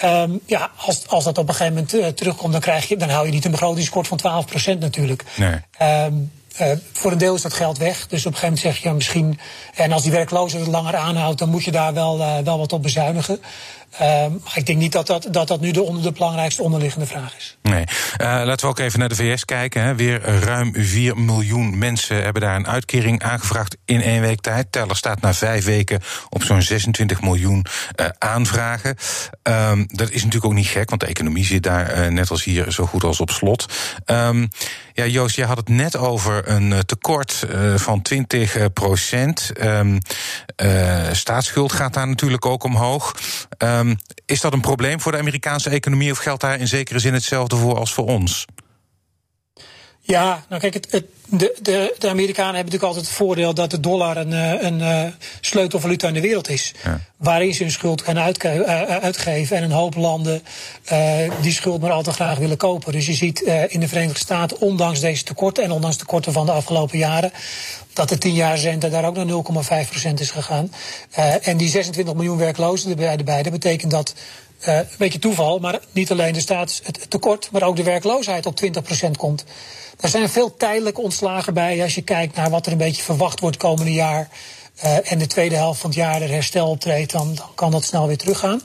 Um, 0.03 0.39
ja, 0.45 0.71
als, 0.75 1.07
als 1.07 1.23
dat 1.23 1.37
op 1.37 1.47
een 1.47 1.55
gegeven 1.55 1.87
moment 1.91 2.17
terugkomt, 2.17 2.51
dan, 2.51 2.61
krijg 2.61 2.87
je, 2.87 2.97
dan 2.97 3.09
hou 3.09 3.25
je 3.25 3.31
niet 3.31 3.45
een 3.45 3.51
begrotingskort 3.51 4.07
van 4.07 4.45
12% 4.75 4.77
natuurlijk. 4.79 5.23
Nee. 5.35 5.55
Um, 6.05 6.31
uh, 6.61 6.71
voor 6.93 7.11
een 7.11 7.17
deel 7.17 7.35
is 7.35 7.41
dat 7.41 7.53
geld 7.53 7.77
weg. 7.77 8.07
Dus 8.07 8.25
op 8.25 8.31
een 8.31 8.37
gegeven 8.37 8.41
moment 8.41 8.59
zeg 8.59 8.77
je 8.77 8.87
ja, 8.87 8.93
misschien. 8.93 9.39
En 9.75 9.91
als 9.91 10.03
die 10.03 10.11
werkloosheid 10.11 10.67
langer 10.67 10.95
aanhoudt, 10.95 11.39
dan 11.39 11.49
moet 11.49 11.63
je 11.63 11.71
daar 11.71 11.93
wel, 11.93 12.19
uh, 12.19 12.37
wel 12.37 12.57
wat 12.57 12.73
op 12.73 12.81
bezuinigen. 12.81 13.39
Uh, 13.93 13.99
maar 14.43 14.53
ik 14.55 14.65
denk 14.65 14.79
niet 14.79 14.91
dat 14.91 15.07
dat, 15.07 15.27
dat, 15.31 15.47
dat 15.47 15.61
nu 15.61 15.71
de, 15.71 15.81
onder, 15.81 16.03
de 16.03 16.11
belangrijkste 16.11 16.63
onderliggende 16.63 17.05
vraag 17.05 17.37
is. 17.37 17.57
Nee. 17.61 17.83
laten 18.17 18.65
we 18.65 18.71
ook 18.71 18.79
even 18.79 18.99
naar 18.99 19.09
de 19.09 19.15
VS 19.15 19.45
kijken. 19.45 19.81
Hè. 19.81 19.95
Weer 19.95 20.21
ruim 20.21 20.73
4 20.75 21.17
miljoen 21.17 21.77
mensen 21.77 22.23
hebben 22.23 22.41
daar 22.41 22.55
een 22.55 22.67
uitkering 22.67 23.23
aangevraagd 23.23 23.77
in 23.85 24.01
één 24.01 24.21
week 24.21 24.41
tijd. 24.41 24.71
Teller 24.71 24.95
staat 24.95 25.21
na 25.21 25.33
vijf 25.33 25.65
weken 25.65 26.01
op 26.29 26.43
zo'n 26.43 26.61
26 26.61 27.21
miljoen 27.21 27.65
aanvragen. 28.17 28.95
Um, 29.43 29.85
dat 29.87 30.09
is 30.09 30.23
natuurlijk 30.23 30.45
ook 30.45 30.53
niet 30.53 30.67
gek, 30.67 30.89
want 30.89 31.01
de 31.01 31.07
economie 31.07 31.45
zit 31.45 31.63
daar 31.63 32.11
net 32.11 32.29
als 32.29 32.43
hier 32.43 32.71
zo 32.71 32.85
goed 32.85 33.03
als 33.03 33.19
op 33.19 33.29
slot. 33.29 33.65
Um, 34.05 34.49
ja, 34.93 35.05
Joost, 35.05 35.35
je 35.35 35.45
had 35.45 35.57
het 35.57 35.69
net 35.69 35.97
over 35.97 36.46
een 36.47 36.73
eh, 36.73 36.79
tekort 36.79 37.45
uh, 37.49 37.75
van 37.75 38.01
20 38.01 38.55
eh, 38.55 38.65
procent. 38.73 39.51
Um, 39.63 39.97
uh, 40.63 41.01
staatsschuld 41.11 41.71
gaat 41.71 41.93
daar 41.93 42.07
natuurlijk 42.07 42.45
ook 42.45 42.63
omhoog. 42.63 43.15
Um, 43.57 43.97
is 44.25 44.41
dat 44.41 44.53
een 44.53 44.61
probleem 44.61 45.01
voor 45.01 45.11
de 45.11 45.17
Amerikaanse 45.17 45.69
economie 45.69 46.11
of 46.11 46.17
geldt 46.17 46.41
daar 46.41 46.59
in 46.59 46.67
zekere 46.67 46.99
zin 46.99 47.13
hetzelfde 47.13 47.55
voor 47.55 47.77
als 47.77 47.93
voor 47.93 48.05
ons? 48.05 48.45
Ja, 50.07 50.45
nou 50.49 50.61
kijk, 50.61 50.73
het, 50.73 50.87
het, 50.91 51.05
de, 51.29 51.55
de, 51.61 51.95
de, 51.99 52.09
Amerikanen 52.09 52.55
hebben 52.55 52.73
natuurlijk 52.73 52.83
altijd 52.83 53.05
het 53.05 53.15
voordeel 53.15 53.53
dat 53.53 53.71
de 53.71 53.79
dollar 53.79 54.17
een, 54.17 54.33
eh, 54.33 54.51
een, 54.51 54.79
een 54.81 55.05
eh, 55.05 55.11
sleutelvaluta 55.41 56.07
in 56.07 56.13
de 56.13 56.21
wereld 56.21 56.49
is. 56.49 56.73
Ja. 56.83 56.99
Waarin 57.17 57.53
ze 57.53 57.63
hun 57.63 57.71
schuld 57.71 58.01
kunnen 58.01 58.35
uh, 58.43 58.81
uitgeven. 58.83 59.57
En 59.57 59.63
een 59.63 59.71
hoop 59.71 59.95
landen 59.95 60.43
uh, 60.91 61.17
die 61.41 61.51
schuld 61.51 61.81
maar 61.81 61.91
al 61.91 62.03
te 62.03 62.11
graag 62.11 62.37
willen 62.37 62.57
kopen. 62.57 62.91
Dus 62.91 63.05
je 63.05 63.13
ziet 63.13 63.41
in 63.67 63.79
de 63.79 63.87
Verenigde 63.87 64.19
Staten, 64.19 64.59
ondanks 64.59 64.99
deze 64.99 65.23
tekorten 65.23 65.63
en 65.63 65.71
ondanks 65.71 65.97
tekorten 65.97 66.33
van 66.33 66.45
de 66.45 66.51
afgelopen 66.51 66.97
jaren, 66.97 67.31
dat 67.93 68.09
de 68.09 68.17
10 68.17 68.33
jaar 68.33 68.59
rente 68.59 68.89
daar 68.89 69.05
ook 69.05 69.15
naar 69.15 69.85
0,5% 70.07 70.13
is 70.13 70.31
gegaan. 70.31 70.71
en 71.41 71.57
die 71.57 71.69
26 71.69 72.13
miljoen 72.13 72.37
werklozen 72.37 72.99
erbij, 72.99 73.43
dat 73.43 73.51
betekent 73.51 73.91
dat 73.91 74.13
uh, 74.67 74.77
een 74.77 74.87
beetje 74.97 75.19
toeval, 75.19 75.59
maar 75.59 75.79
niet 75.91 76.11
alleen 76.11 76.33
de 76.33 76.39
staats, 76.39 76.81
het 76.83 77.09
tekort, 77.09 77.49
maar 77.51 77.63
ook 77.63 77.75
de 77.75 77.83
werkloosheid 77.83 78.45
op 78.45 78.61
20% 79.07 79.11
komt. 79.17 79.43
Er 79.99 80.09
zijn 80.09 80.29
veel 80.29 80.55
tijdelijke 80.55 81.01
ontslagen 81.01 81.53
bij 81.53 81.81
als 81.81 81.95
je 81.95 82.01
kijkt 82.01 82.35
naar 82.35 82.49
wat 82.49 82.65
er 82.65 82.71
een 82.71 82.77
beetje 82.77 83.03
verwacht 83.03 83.39
wordt 83.39 83.57
komende 83.57 83.93
jaar. 83.93 84.29
Uh, 84.83 85.11
en 85.11 85.17
de 85.17 85.27
tweede 85.27 85.55
helft 85.55 85.79
van 85.79 85.89
het 85.89 85.99
jaar 85.99 86.21
er 86.21 86.29
herstel 86.29 86.69
optreedt, 86.69 87.11
dan, 87.11 87.35
dan 87.35 87.49
kan 87.55 87.71
dat 87.71 87.83
snel 87.83 88.07
weer 88.07 88.17
teruggaan. 88.17 88.61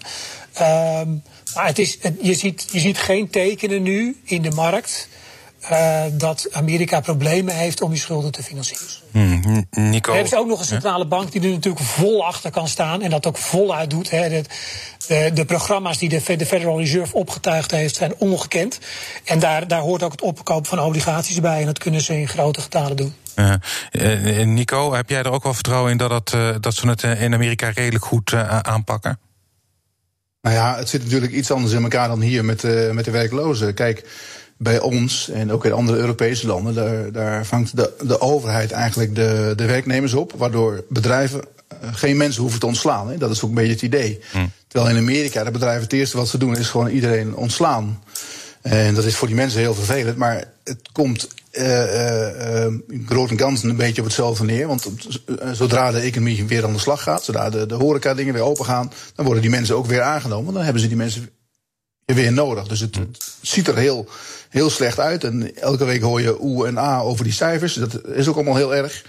Um, 0.61 1.23
maar 1.55 1.67
het 1.67 1.79
is, 1.79 1.99
je, 2.21 2.35
ziet, 2.35 2.67
je 2.71 2.81
ziet 2.81 2.99
geen 2.99 3.31
tekenen 3.31 3.83
nu 3.83 4.21
in 4.25 4.43
de 4.43 4.51
markt 4.51 5.09
uh, 5.71 6.03
dat 6.13 6.49
Amerika 6.53 7.01
problemen 7.01 7.55
heeft 7.55 7.83
om 7.83 7.91
die 7.91 7.99
schulden 7.99 8.33
te 8.33 8.43
financieren. 8.43 8.87
Hmm, 9.11 9.67
Nico. 9.71 10.13
Er 10.13 10.19
hebben 10.19 10.39
ook 10.39 10.47
nog 10.47 10.59
een 10.59 10.67
centrale 10.67 11.07
bank 11.07 11.33
die 11.33 11.41
er 11.43 11.51
natuurlijk 11.51 11.85
vol 11.85 12.27
achter 12.27 12.51
kan 12.51 12.69
staan 12.69 13.03
en 13.03 13.11
dat 13.11 13.27
ook 13.27 13.37
voluit 13.37 13.91
doet. 13.91 14.11
Hè. 14.11 14.29
De, 14.29 14.45
de, 15.07 15.31
de, 15.35 15.45
programma's 15.45 15.99
die 15.99 16.09
de, 16.09 16.21
Federal 16.21 16.79
Reserve 16.79 17.15
opgetuigd 17.15 17.71
heeft 17.71 17.97
zijn 17.97 18.15
ongekend. 18.19 18.79
En 19.25 19.39
daar, 19.39 19.69
daar 19.69 19.81
hoort 19.81 20.03
ook 20.03 20.13
het 20.13 20.21
opkopen 20.21 20.67
van 20.67 20.81
obligaties 20.81 21.41
bij 21.41 21.61
en 21.61 21.67
dat 21.67 21.79
kunnen 21.79 22.01
ze 22.01 22.21
in 22.21 22.29
grote 22.29 22.61
getalen 22.61 22.97
doen. 22.97 23.15
Uh, 23.37 23.55
uh, 23.93 24.47
Nico, 24.47 24.95
heb 24.95 25.09
jij 25.09 25.19
er 25.19 25.31
ook 25.31 25.43
wel 25.43 25.55
vertrouwen 25.55 25.91
in 25.91 25.97
dat, 25.97 26.11
dat, 26.11 26.33
uh, 26.35 26.55
dat 26.61 26.75
ze 26.75 26.89
het 26.89 27.03
in 27.03 27.35
Amerika 27.35 27.71
redelijk 27.75 28.05
goed 28.05 28.35
aanpakken? 28.63 29.19
Nou 30.43 30.57
ja, 30.57 30.77
het 30.77 30.89
zit 30.89 31.03
natuurlijk 31.05 31.33
iets 31.33 31.51
anders 31.51 31.73
in 31.73 31.83
elkaar 31.83 32.09
dan 32.09 32.21
hier 32.21 32.45
met, 32.45 32.63
met 32.93 33.05
de 33.05 33.11
werklozen. 33.11 33.75
Kijk, 33.75 34.05
bij 34.63 34.81
ons 34.81 35.29
en 35.29 35.53
ook 35.53 35.65
in 35.65 35.73
andere 35.73 35.99
Europese 35.99 36.47
landen, 36.47 36.75
daar, 36.75 37.13
daar 37.13 37.47
vangt 37.47 37.77
de, 37.77 37.93
de 38.07 38.21
overheid 38.21 38.71
eigenlijk 38.71 39.15
de, 39.15 39.53
de 39.57 39.67
werknemers 39.67 40.13
op, 40.13 40.33
waardoor 40.37 40.85
bedrijven 40.89 41.41
geen 41.93 42.17
mensen 42.17 42.43
hoeven 42.43 42.61
te 42.61 42.67
ontslaan. 42.67 43.09
Hè. 43.09 43.19
Dat 43.19 43.31
is 43.31 43.43
ook 43.43 43.49
een 43.49 43.57
beetje 43.57 43.73
het 43.73 43.83
idee. 43.83 44.21
Hm. 44.33 44.47
Terwijl 44.69 44.97
in 44.97 45.03
Amerika 45.03 45.45
de 45.45 45.51
bedrijven 45.51 45.83
het 45.83 45.93
eerste 45.93 46.17
wat 46.17 46.29
ze 46.29 46.39
doen 46.39 46.57
is 46.57 46.69
gewoon 46.69 46.89
iedereen 46.89 47.37
ontslaan. 47.37 48.03
En 48.63 48.95
dat 48.95 49.05
is 49.05 49.17
voor 49.17 49.27
die 49.27 49.37
mensen 49.37 49.61
heel 49.61 49.75
vervelend, 49.75 50.17
maar 50.17 50.45
het 50.65 50.89
komt 50.93 51.29
uh, 51.53 52.65
uh, 52.65 52.75
groot 53.07 53.31
en 53.31 53.39
ganzen 53.39 53.71
een 53.71 53.77
beetje 53.77 54.01
op 54.01 54.07
hetzelfde 54.07 54.45
neer. 54.45 54.67
Want 54.67 54.91
zodra 55.53 55.91
de 55.91 55.99
economie 55.99 56.47
weer 56.47 56.65
aan 56.65 56.73
de 56.73 56.79
slag 56.79 57.03
gaat, 57.03 57.25
zodra 57.25 57.51
de, 57.51 57.67
de 57.67 57.75
horeca-dingen 57.75 58.35
weer 58.35 58.43
open 58.43 58.65
gaan, 58.65 58.93
dan 59.15 59.25
worden 59.25 59.43
die 59.43 59.51
mensen 59.51 59.77
ook 59.77 59.87
weer 59.87 60.03
aangenomen. 60.03 60.55
Dan 60.55 60.63
hebben 60.63 60.83
ze 60.83 60.89
die 60.89 60.97
mensen 60.97 61.31
weer 62.05 62.33
nodig. 62.33 62.69
Dus 62.69 62.81
het, 62.81 62.95
het, 62.95 63.33
ziet 63.41 63.69
er 63.69 63.77
heel, 63.77 64.09
heel 64.49 64.71
slecht 64.71 64.99
uit. 64.99 65.25
En 65.25 65.57
elke 65.57 65.85
week 65.85 66.03
hoor 66.03 66.21
je 66.21 66.43
oe 66.43 66.67
en 66.67 66.79
a 66.79 67.01
over 67.01 67.25
die 67.25 67.33
cijfers. 67.33 67.75
Dat 67.75 68.07
is 68.07 68.29
ook 68.29 68.35
allemaal 68.35 68.57
heel 68.57 68.75
erg. 68.75 69.03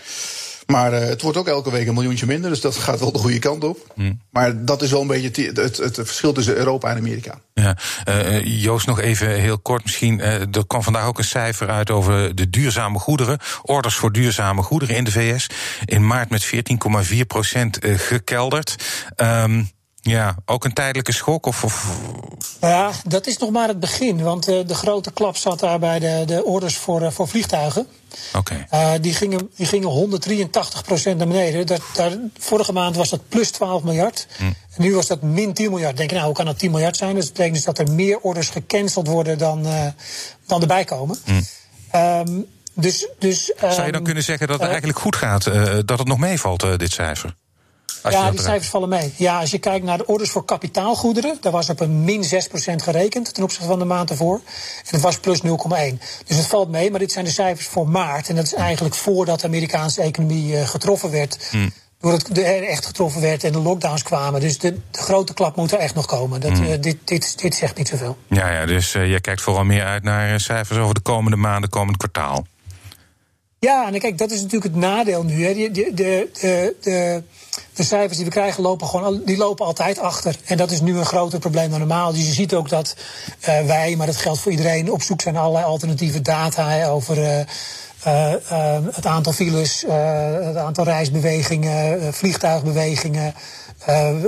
Maar 0.67 0.93
uh, 0.93 0.99
het 0.99 1.21
wordt 1.21 1.37
ook 1.37 1.47
elke 1.47 1.71
week 1.71 1.87
een 1.87 1.93
miljoentje 1.93 2.25
minder, 2.25 2.49
dus 2.49 2.61
dat 2.61 2.75
gaat 2.85 2.99
wel 2.99 3.11
de 3.11 3.19
goede 3.19 3.39
kant 3.39 3.63
op. 3.63 3.91
Hmm. 3.95 4.21
Maar 4.29 4.65
dat 4.65 4.81
is 4.81 4.91
wel 4.91 5.01
een 5.01 5.07
beetje 5.07 5.51
het, 5.53 5.77
het, 5.77 5.95
verschil 5.95 6.33
tussen 6.33 6.55
Europa 6.55 6.89
en 6.89 6.97
Amerika. 6.97 7.39
Ja, 7.53 7.77
uh, 8.09 8.61
Joost, 8.61 8.87
nog 8.87 8.99
even 8.99 9.29
heel 9.29 9.59
kort 9.59 9.83
misschien. 9.83 10.19
Uh, 10.19 10.25
er 10.55 10.67
kwam 10.67 10.83
vandaag 10.83 11.05
ook 11.05 11.17
een 11.17 11.23
cijfer 11.23 11.69
uit 11.69 11.89
over 11.89 12.35
de 12.35 12.49
duurzame 12.49 12.99
goederen. 12.99 13.39
Orders 13.61 13.95
voor 13.95 14.11
duurzame 14.11 14.61
goederen 14.61 14.95
in 14.95 15.03
de 15.03 15.11
VS. 15.11 15.47
In 15.85 16.07
maart 16.07 16.29
met 16.29 16.45
14,4 16.45 17.25
procent 17.27 17.79
gekelderd. 17.81 18.75
Um, 19.15 19.71
ja, 20.09 20.35
ook 20.45 20.65
een 20.65 20.73
tijdelijke 20.73 21.11
schok? 21.11 21.45
Of, 21.45 21.63
of... 21.63 21.87
Ja, 22.61 22.91
dat 23.07 23.27
is 23.27 23.37
nog 23.37 23.49
maar 23.49 23.67
het 23.67 23.79
begin. 23.79 24.23
Want 24.23 24.49
uh, 24.49 24.67
de 24.67 24.75
grote 24.75 25.11
klap 25.11 25.37
zat 25.37 25.59
daar 25.59 25.79
bij 25.79 25.99
de, 25.99 26.23
de 26.25 26.43
orders 26.43 26.77
voor, 26.77 27.01
uh, 27.01 27.09
voor 27.09 27.27
vliegtuigen. 27.27 27.87
Oké. 28.35 28.65
Okay. 28.69 28.95
Uh, 28.95 29.01
die, 29.01 29.13
gingen, 29.13 29.49
die 29.55 29.65
gingen 29.65 29.87
183 29.87 30.83
procent 30.83 31.17
naar 31.17 31.27
beneden. 31.27 31.67
Dat, 31.67 31.81
daar, 31.93 32.11
vorige 32.37 32.71
maand 32.71 32.95
was 32.95 33.09
dat 33.09 33.29
plus 33.29 33.51
12 33.51 33.83
miljard. 33.83 34.27
Hm. 34.37 34.43
En 34.43 34.55
nu 34.77 34.95
was 34.95 35.07
dat 35.07 35.21
min 35.21 35.53
10 35.53 35.69
miljard. 35.69 35.97
Denk 35.97 36.09
je, 36.09 36.15
nou, 36.15 36.27
hoe 36.27 36.37
kan 36.37 36.45
dat 36.45 36.59
10 36.59 36.71
miljard 36.71 36.97
zijn? 36.97 37.15
Dus 37.15 37.23
dat 37.23 37.33
betekent 37.33 37.55
dus 37.55 37.75
dat 37.75 37.87
er 37.87 37.93
meer 37.93 38.19
orders 38.19 38.49
gecanceld 38.49 39.07
worden 39.07 39.37
dan, 39.37 39.67
dan 40.47 40.61
erbij 40.61 40.83
komen. 40.83 41.17
Hm. 41.23 41.41
Um, 41.95 42.45
dus, 42.73 43.07
dus, 43.19 43.45
Zou 43.45 43.71
je 43.71 43.77
dan 43.77 43.93
ehm, 43.93 44.03
kunnen 44.03 44.23
zeggen 44.23 44.47
dat 44.47 44.59
het 44.59 44.67
eigenlijk 44.67 44.99
goed 44.99 45.15
gaat? 45.15 45.43
dat 45.85 45.99
het 45.99 46.07
nog 46.07 46.17
meevalt, 46.17 46.79
dit 46.79 46.91
cijfer? 46.91 47.35
Ja, 48.11 48.31
die 48.31 48.41
cijfers 48.41 48.69
vallen 48.69 48.89
mee. 48.89 49.13
Ja, 49.15 49.39
als 49.39 49.51
je 49.51 49.57
kijkt 49.57 49.85
naar 49.85 49.97
de 49.97 50.05
orders 50.05 50.29
voor 50.29 50.45
kapitaalgoederen, 50.45 51.37
daar 51.41 51.51
was 51.51 51.69
op 51.69 51.79
een 51.79 52.03
min 52.03 52.23
6% 52.23 52.27
gerekend 52.75 53.33
ten 53.33 53.43
opzichte 53.43 53.67
van 53.67 53.79
de 53.79 53.85
maand 53.85 54.09
ervoor. 54.09 54.35
En 54.35 54.89
het 54.89 55.01
was 55.01 55.19
plus 55.19 55.41
0,1. 55.41 55.49
Dus 56.25 56.37
het 56.37 56.47
valt 56.47 56.69
mee, 56.69 56.91
maar 56.91 56.99
dit 56.99 57.11
zijn 57.11 57.25
de 57.25 57.31
cijfers 57.31 57.67
voor 57.67 57.87
maart. 57.87 58.29
En 58.29 58.35
dat 58.35 58.45
is 58.45 58.53
eigenlijk 58.53 58.95
voordat 58.95 59.39
de 59.39 59.47
Amerikaanse 59.47 60.01
economie 60.01 60.53
uh, 60.53 60.67
getroffen 60.67 61.11
werd. 61.11 61.47
Hmm. 61.51 61.71
Doordat 61.99 62.27
het 62.27 62.37
echt 62.37 62.85
getroffen 62.85 63.21
werd 63.21 63.43
en 63.43 63.51
de 63.51 63.59
lockdowns 63.59 64.03
kwamen. 64.03 64.41
Dus 64.41 64.59
de, 64.59 64.79
de 64.91 64.99
grote 64.99 65.33
klap 65.33 65.55
moet 65.55 65.71
er 65.71 65.79
echt 65.79 65.95
nog 65.95 66.05
komen. 66.05 66.41
Dat, 66.41 66.59
uh, 66.59 66.67
dit, 66.79 66.97
dit, 67.03 67.41
dit 67.41 67.55
zegt 67.55 67.77
niet 67.77 67.87
zoveel. 67.87 68.17
Ja, 68.27 68.51
ja 68.51 68.65
dus 68.65 68.95
uh, 68.95 69.09
jij 69.09 69.19
kijkt 69.21 69.41
vooral 69.41 69.63
meer 69.63 69.83
uit 69.83 70.03
naar 70.03 70.39
cijfers 70.39 70.79
over 70.79 70.93
de 70.93 71.01
komende 71.01 71.37
maanden, 71.37 71.69
komend 71.69 71.97
kwartaal. 71.97 72.45
Ja, 73.59 73.87
en 73.87 73.99
kijk, 73.99 74.17
dat 74.17 74.31
is 74.31 74.41
natuurlijk 74.41 74.73
het 74.73 74.83
nadeel 74.83 75.23
nu. 75.23 75.45
Hè. 75.45 75.53
De, 75.53 75.71
de, 75.71 75.91
de, 75.93 76.75
de, 76.81 77.23
de 77.73 77.83
cijfers 77.83 78.15
die 78.15 78.25
we 78.25 78.31
krijgen 78.31 78.63
lopen 78.63 78.87
gewoon 78.87 79.21
die 79.25 79.37
lopen 79.37 79.65
altijd 79.65 79.99
achter. 79.99 80.35
En 80.45 80.57
dat 80.57 80.71
is 80.71 80.81
nu 80.81 80.97
een 80.97 81.05
groter 81.05 81.39
probleem 81.39 81.69
dan 81.69 81.79
normaal. 81.79 82.11
Dus 82.11 82.25
je 82.25 82.33
ziet 82.33 82.53
ook 82.53 82.69
dat 82.69 82.95
uh, 83.39 83.65
wij, 83.65 83.95
maar 83.95 84.05
dat 84.05 84.15
geldt 84.15 84.39
voor 84.39 84.51
iedereen, 84.51 84.91
op 84.91 85.01
zoek 85.01 85.21
zijn 85.21 85.33
naar 85.33 85.43
allerlei 85.43 85.65
alternatieve 85.65 86.21
data 86.21 86.85
over. 86.87 87.17
Uh, 87.17 87.39
uh, 88.07 88.77
het 88.91 89.05
aantal 89.05 89.33
files, 89.33 89.85
het 90.45 90.57
aantal 90.57 90.83
reisbewegingen, 90.83 92.13
vliegtuigbewegingen, 92.13 93.33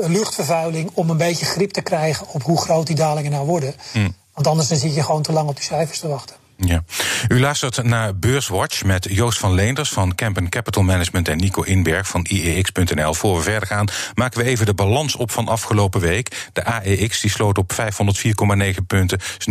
luchtvervuiling, 0.07 0.89
om 0.93 1.09
een 1.09 1.17
beetje 1.17 1.45
grip 1.45 1.71
te 1.71 1.81
krijgen 1.81 2.27
op 2.31 2.43
hoe 2.43 2.61
groot 2.61 2.87
die 2.87 2.95
dalingen 2.95 3.31
nou 3.31 3.45
worden. 3.45 3.75
Mm. 3.93 4.15
Want 4.33 4.47
anders 4.47 4.67
dan 4.67 4.77
zit 4.77 4.95
je 4.95 5.03
gewoon 5.03 5.21
te 5.21 5.31
lang 5.31 5.49
op 5.49 5.55
die 5.55 5.65
cijfers 5.65 5.99
te 5.99 6.07
wachten. 6.07 6.35
Ja. 6.57 6.83
U 7.27 7.39
luistert 7.39 7.83
naar 7.83 8.17
Beurswatch 8.17 8.83
met 8.83 9.07
Joost 9.09 9.39
van 9.39 9.53
Leenders 9.53 9.89
van 9.89 10.15
Campen 10.15 10.49
Capital 10.49 10.83
Management 10.83 11.27
en 11.27 11.37
Nico 11.37 11.61
Inberg 11.61 12.07
van 12.07 12.25
IEX.nl. 12.29 13.13
Voor 13.13 13.35
we 13.35 13.41
verder 13.41 13.67
gaan, 13.67 13.87
maken 14.13 14.39
we 14.39 14.45
even 14.45 14.65
de 14.65 14.73
balans 14.73 15.15
op 15.15 15.31
van 15.31 15.47
afgelopen 15.47 16.01
week. 16.01 16.49
De 16.53 16.63
AEX 16.63 17.19
die 17.19 17.31
sloot 17.31 17.57
op 17.57 17.73
504,9 17.73 18.85
punten, 18.87 19.19
is 19.37 19.47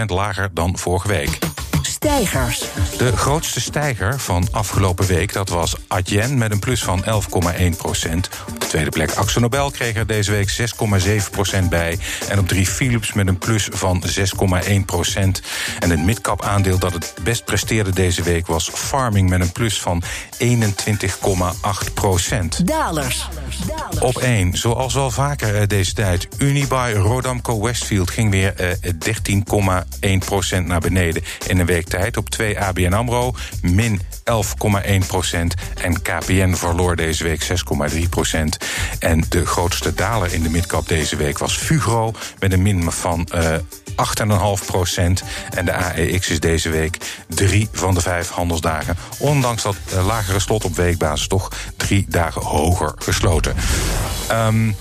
0,2% 0.00 0.04
lager 0.06 0.54
dan 0.54 0.78
vorige 0.78 1.08
week. 1.08 1.38
Stijgers. 2.00 2.64
De 2.98 3.16
grootste 3.16 3.60
stijger 3.60 4.20
van 4.20 4.48
afgelopen 4.50 5.06
week 5.06 5.32
dat 5.32 5.48
was 5.48 5.74
Adyen 5.88 6.38
met 6.38 6.52
een 6.52 6.58
plus 6.58 6.82
van 6.82 7.04
11,1 7.04 7.76
procent. 7.76 8.28
Op 8.48 8.60
de 8.60 8.66
tweede 8.66 8.90
plek 8.90 9.14
Axo 9.14 9.40
Nobel 9.40 9.70
kreeg 9.70 9.96
er 9.96 10.06
deze 10.06 10.30
week 10.30 10.50
6,7 10.50 11.30
procent 11.30 11.70
bij. 11.70 11.98
En 12.28 12.38
op 12.38 12.48
drie 12.48 12.66
Philips 12.66 13.12
met 13.12 13.28
een 13.28 13.38
plus 13.38 13.68
van 13.72 14.04
6,1 14.68 14.84
procent. 14.86 15.42
En 15.78 15.90
het 15.90 16.04
midcap 16.04 16.42
aandeel 16.42 16.78
dat 16.78 16.92
het 16.92 17.14
best 17.22 17.44
presteerde 17.44 17.90
deze 17.90 18.22
week 18.22 18.46
was 18.46 18.70
Farming 18.74 19.28
met 19.28 19.40
een 19.40 19.52
plus 19.52 19.80
van 19.80 20.02
21,8 20.38 21.92
procent. 21.94 22.66
Dalers. 22.66 23.28
Op 23.98 24.18
één, 24.18 24.56
zoals 24.56 24.94
wel 24.94 25.10
vaker 25.10 25.56
eh, 25.56 25.66
deze 25.66 25.92
tijd, 25.92 26.28
Unibuy 26.38 26.92
Rodamco 26.92 27.62
Westfield 27.62 28.10
ging 28.10 28.30
weer 28.30 28.78
13,1 30.00 30.18
procent 30.18 30.66
naar 30.66 30.80
beneden 30.80 31.22
in 31.46 31.58
een 31.58 31.66
week 31.66 31.88
Op 32.16 32.30
2 32.30 32.60
ABN 32.60 32.92
AMRO, 32.92 33.34
min 33.62 34.00
11,1 34.00 35.06
procent. 35.06 35.54
En 35.82 36.02
KPN 36.02 36.54
verloor 36.54 36.96
deze 36.96 37.24
week 37.24 37.44
6,3 37.92 38.08
procent. 38.10 38.56
En 38.98 39.24
de 39.28 39.46
grootste 39.46 39.94
daler 39.94 40.32
in 40.32 40.42
de 40.42 40.50
midcap 40.50 40.88
deze 40.88 41.16
week 41.16 41.38
was 41.38 41.56
Fugro... 41.56 42.12
met 42.38 42.52
een 42.52 42.62
min 42.62 42.92
van 42.92 43.28
uh, 43.34 43.54
eh, 43.54 43.60
8,5 44.60 44.66
procent. 44.66 45.22
En 45.50 45.64
de 45.64 45.72
AEX 45.72 46.28
is 46.28 46.40
deze 46.40 46.70
week 46.70 46.96
drie 47.28 47.68
van 47.72 47.94
de 47.94 48.00
vijf 48.00 48.28
handelsdagen... 48.28 48.96
ondanks 49.18 49.62
dat 49.62 49.76
uh, 49.92 50.06
lagere 50.06 50.40
slot 50.40 50.64
op 50.64 50.76
weekbasis 50.76 51.26
toch 51.26 51.48
drie 51.76 52.04
dagen 52.08 52.42
hoger 52.42 52.92
gesloten. 52.96 53.54
Um, 54.30 54.76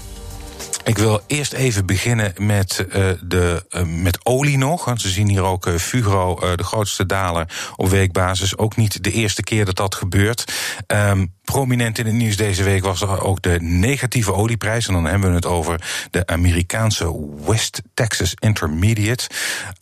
ik 0.90 0.98
wil 0.98 1.22
eerst 1.28 1.54
even 1.54 1.86
beginnen 1.86 2.34
met, 2.38 2.86
uh, 2.88 3.10
de, 3.22 3.66
uh, 3.70 3.82
met 3.84 4.26
olie 4.26 4.58
nog. 4.58 4.86
Want 4.86 5.02
zien 5.02 5.30
hier 5.30 5.44
ook 5.44 5.68
uh, 5.68 5.76
Fugro, 5.76 6.56
de 6.56 6.64
grootste 6.64 7.06
daler 7.06 7.74
op 7.76 7.90
weekbasis. 7.90 8.58
Ook 8.58 8.76
niet 8.76 9.04
de 9.04 9.12
eerste 9.12 9.44
keer 9.44 9.66
dat 9.66 9.76
dat 9.76 9.96
gebeurt. 9.96 10.54
Um, 10.88 11.34
prominent 11.44 11.98
in 11.98 12.06
het 12.06 12.16
nieuws 12.16 12.38
deze 12.38 12.64
week 12.64 12.84
was 12.84 13.06
ook 13.06 13.42
de 13.42 13.58
negatieve 13.62 14.34
olieprijs. 14.34 14.88
En 14.88 14.94
dan 14.94 15.06
hebben 15.06 15.30
we 15.30 15.36
het 15.36 15.46
over 15.46 15.82
de 16.12 16.28
Amerikaanse 16.28 17.28
West 17.46 17.82
Texas 17.94 18.34
Intermediate. 18.40 19.28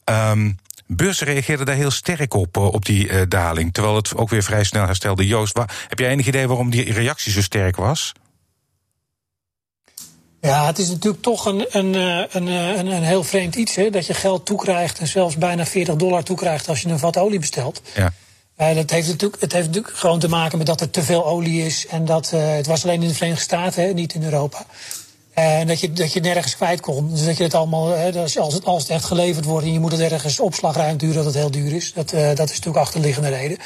Um, 0.05 0.57
Beurzen 0.87 1.27
reageerden 1.27 1.65
daar 1.65 1.75
heel 1.75 1.91
sterk 1.91 2.33
op, 2.33 2.57
op 2.57 2.85
die 2.85 3.27
daling. 3.27 3.73
Terwijl 3.73 3.95
het 3.95 4.15
ook 4.15 4.29
weer 4.29 4.43
vrij 4.43 4.63
snel 4.63 4.85
herstelde. 4.85 5.27
Joost, 5.27 5.57
heb 5.87 5.99
jij 5.99 6.09
enig 6.09 6.27
idee 6.27 6.47
waarom 6.47 6.69
die 6.69 6.93
reactie 6.93 7.31
zo 7.31 7.41
sterk 7.41 7.75
was? 7.75 8.13
Ja, 10.41 10.65
het 10.65 10.79
is 10.79 10.89
natuurlijk 10.89 11.24
toch 11.24 11.46
een, 11.46 11.65
een, 11.70 11.96
eh, 11.96 12.24
een, 12.29 12.48
eh, 12.48 12.77
een, 12.77 12.88
een 12.88 13.03
heel 13.03 13.24
vreemd 13.24 13.56
iets. 13.56 13.75
Hè? 13.75 13.89
Dat 13.89 14.06
je 14.06 14.13
geld 14.13 14.46
toekrijgt 14.46 15.00
en 15.00 15.08
zelfs 15.08 15.38
bijna 15.38 15.65
40 15.65 15.96
dollar 15.96 16.24
toekrijgt 16.24 16.70
als 16.70 16.82
je 16.82 16.89
een 16.89 17.00
vat 17.00 17.17
olie 17.17 17.39
bestelt. 17.39 17.82
Ja. 17.96 18.13
Uh, 18.58 18.75
dat 18.75 18.89
heeft 18.89 19.08
natuurlijk, 19.08 19.41
het 19.41 19.51
heeft 19.51 19.67
natuurlijk 19.67 19.98
gewoon 19.98 20.20
te 20.20 20.29
maken 20.29 20.58
met 20.58 20.67
dat 20.67 20.82
er 20.82 20.89
te 20.89 21.03
veel 21.03 21.25
olie 21.25 21.65
is. 21.65 21.88
En 21.88 22.06
dat 22.06 22.32
uh, 22.34 22.56
het 22.56 22.67
was 22.67 22.84
alleen 22.84 23.01
in 23.01 23.08
de 23.08 23.13
Verenigde 23.13 23.44
Staten, 23.44 23.84
hè, 23.84 23.94
niet 23.94 24.13
in 24.13 24.24
Europa. 24.24 24.65
En 25.34 25.67
dat 25.67 25.79
je, 25.79 25.94
dat 25.94 26.13
je 26.13 26.20
nergens 26.20 26.56
kwijt 26.56 26.82
kon. 26.82 27.10
Dus 27.10 27.25
dat 27.25 27.38
je 27.38 27.44
het 27.44 27.53
allemaal, 27.53 27.88
hè, 27.88 28.22
als, 28.22 28.34
het, 28.53 28.65
als 28.65 28.82
het 28.82 28.91
echt 28.91 29.06
geleverd 29.06 29.46
wordt 29.46 29.65
en 29.65 29.74
je 29.74 29.79
moet 29.79 29.91
het 29.91 30.01
ergens 30.01 30.39
opslagruimte 30.39 31.06
duren, 31.06 31.15
dat 31.15 31.25
het 31.25 31.41
heel 31.41 31.51
duur 31.51 31.74
is. 31.74 31.94
Dat, 31.94 32.10
dat 32.10 32.50
is 32.50 32.56
natuurlijk 32.56 32.77
achterliggende 32.77 33.29
reden. 33.29 33.58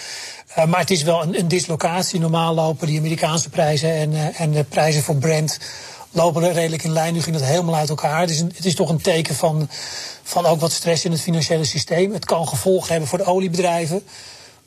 Maar 0.68 0.80
het 0.80 0.92
is 0.92 1.04
wel 1.04 1.22
een, 1.22 1.40
een 1.40 1.48
dislocatie. 1.48 2.20
Normaal 2.20 2.54
lopen 2.54 2.88
die 2.88 3.00
Amerikaanse 3.00 3.50
prijzen 3.50 3.94
en, 3.94 4.34
en 4.36 4.52
de 4.52 4.64
prijzen 4.64 5.04
voor 5.04 5.16
Brent 5.16 5.58
lopen 6.12 6.54
redelijk 6.54 6.84
in 6.84 6.92
lijn. 6.92 7.14
Nu 7.14 7.22
ging 7.22 7.36
dat 7.36 7.46
helemaal 7.46 7.76
uit 7.76 7.90
elkaar. 7.90 8.20
Het 8.22 8.30
is, 8.30 8.40
een, 8.40 8.52
het 8.56 8.66
is 8.66 8.76
toch 8.76 8.90
een 8.90 9.02
teken 9.02 9.36
van, 9.36 9.70
van 10.24 10.46
ook 10.46 10.60
wat 10.60 10.72
stress 10.72 11.06
in 11.06 11.12
het 11.12 11.22
financiële 11.22 11.66
systeem. 11.66 12.14
Het 12.14 12.26
kan 12.26 12.48
gevolgen 12.48 12.90
hebben 12.90 13.10
voor 13.10 13.18
de 13.18 13.26
oliebedrijven. 13.26 14.04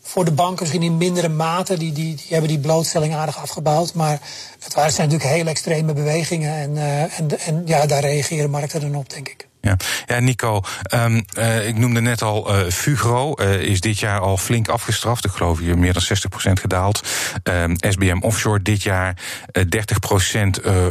Voor 0.02 0.24
de 0.24 0.32
banken 0.32 0.58
misschien 0.60 0.82
in 0.82 0.96
mindere 0.96 1.28
mate. 1.28 1.78
Die, 1.78 1.92
die, 1.92 2.14
die 2.14 2.26
hebben 2.28 2.48
die 2.48 2.58
blootstelling 2.58 3.14
aardig 3.14 3.38
afgebouwd. 3.38 3.94
Maar 3.94 4.20
het 4.58 4.74
waren, 4.74 4.92
zijn 4.92 5.08
natuurlijk 5.08 5.36
hele 5.36 5.50
extreme 5.50 5.92
bewegingen. 5.92 6.54
En, 6.54 6.70
uh, 6.70 7.18
en, 7.18 7.40
en 7.40 7.62
ja, 7.64 7.86
daar 7.86 8.00
reageren 8.00 8.50
markten 8.50 8.80
dan 8.80 8.94
op, 8.94 9.10
denk 9.10 9.28
ik. 9.28 9.48
Ja, 9.64 9.76
ja 10.06 10.20
Nico, 10.20 10.62
um, 10.94 11.24
uh, 11.38 11.68
ik 11.68 11.76
noemde 11.76 12.00
net 12.00 12.22
al 12.22 12.54
uh, 12.54 12.70
Fugro 12.70 13.34
uh, 13.40 13.60
is 13.60 13.80
dit 13.80 13.98
jaar 13.98 14.20
al 14.20 14.36
flink 14.36 14.68
afgestraft. 14.68 15.24
Ik 15.24 15.30
geloof 15.30 15.58
hier 15.58 15.78
meer 15.78 15.92
dan 15.92 16.02
60% 16.02 16.52
gedaald. 16.52 17.02
Um, 17.42 17.76
SBM 17.78 18.18
Offshore 18.20 18.62
dit 18.62 18.82
jaar 18.82 19.16
30% 19.58 19.62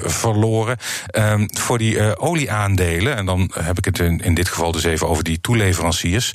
verloren. 0.04 0.78
Um, 1.12 1.48
voor 1.58 1.78
die 1.78 2.18
olieaandelen, 2.18 3.16
en 3.16 3.26
dan 3.26 3.52
heb 3.60 3.78
ik 3.78 3.86
het 3.86 4.00
in, 4.00 4.20
in, 4.20 4.34
dit 4.34 4.50
geval 4.50 4.72
dus 4.72 4.84
even 4.84 5.08
over 5.08 5.24
die 5.24 5.42
toeleveranciers. 5.42 6.34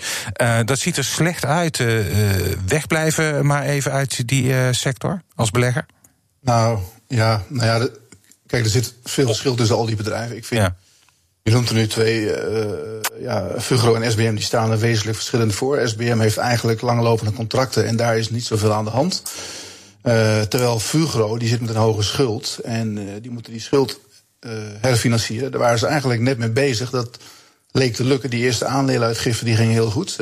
dat 0.65 0.79
ziet 0.79 0.97
er 0.97 1.05
slecht 1.05 1.45
uit. 1.45 1.85
wegblijven 2.67 3.47
maar 3.47 3.63
even 3.63 3.93
uit 3.93 4.29
die 4.29 4.73
sector 4.73 5.23
als 5.35 5.51
belegger? 5.51 5.87
Nou 6.41 6.79
ja, 7.09 7.43
nou 7.49 7.67
ja, 7.67 7.89
kijk, 8.47 8.65
er 8.65 8.71
zit 8.71 8.95
veel 9.05 9.27
verschil 9.27 9.55
tussen 9.55 9.77
al 9.77 9.87
die 9.87 9.97
bedrijven. 9.97 10.37
Ik 10.37 10.45
vind. 10.45 10.61
Ja 10.61 10.77
je 11.49 11.55
noemt 11.55 11.69
er 11.69 11.75
nu 11.75 11.87
twee, 11.87 12.21
uh, 12.21 12.67
ja, 13.21 13.51
Fugro 13.59 13.95
en 13.95 14.11
SBM, 14.11 14.35
die 14.35 14.45
staan 14.45 14.71
er 14.71 14.79
wezenlijk 14.79 15.17
verschillend 15.17 15.55
voor. 15.55 15.89
SBM 15.89 16.19
heeft 16.19 16.37
eigenlijk 16.37 16.81
langlopende 16.81 17.33
contracten 17.33 17.87
en 17.87 17.97
daar 17.97 18.19
is 18.19 18.31
niet 18.31 18.45
zoveel 18.45 18.73
aan 18.73 18.85
de 18.85 18.91
hand. 18.91 19.23
Uh, 20.03 20.41
terwijl 20.41 20.81
Fugro, 20.81 21.39
die 21.39 21.49
zit 21.49 21.61
met 21.61 21.71
een 21.71 21.77
hoge 21.77 22.03
schuld 22.03 22.59
en 22.65 23.21
die 23.23 23.31
moeten 23.31 23.53
die 23.53 23.61
schuld 23.61 24.01
herfinancieren. 24.81 25.51
Daar 25.51 25.61
waren 25.61 25.79
ze 25.79 25.87
eigenlijk 25.87 26.21
net 26.21 26.39
mee 26.39 26.51
bezig. 26.51 26.91
Dat 26.91 27.19
leek 27.71 27.95
te 27.95 28.05
lukken. 28.05 28.31
Die 28.31 28.45
eerste 28.45 28.65
aandelenuitgifte 28.65 29.45
die 29.45 29.57
ging 29.57 29.73
heel 29.73 29.91
goed 29.91 30.17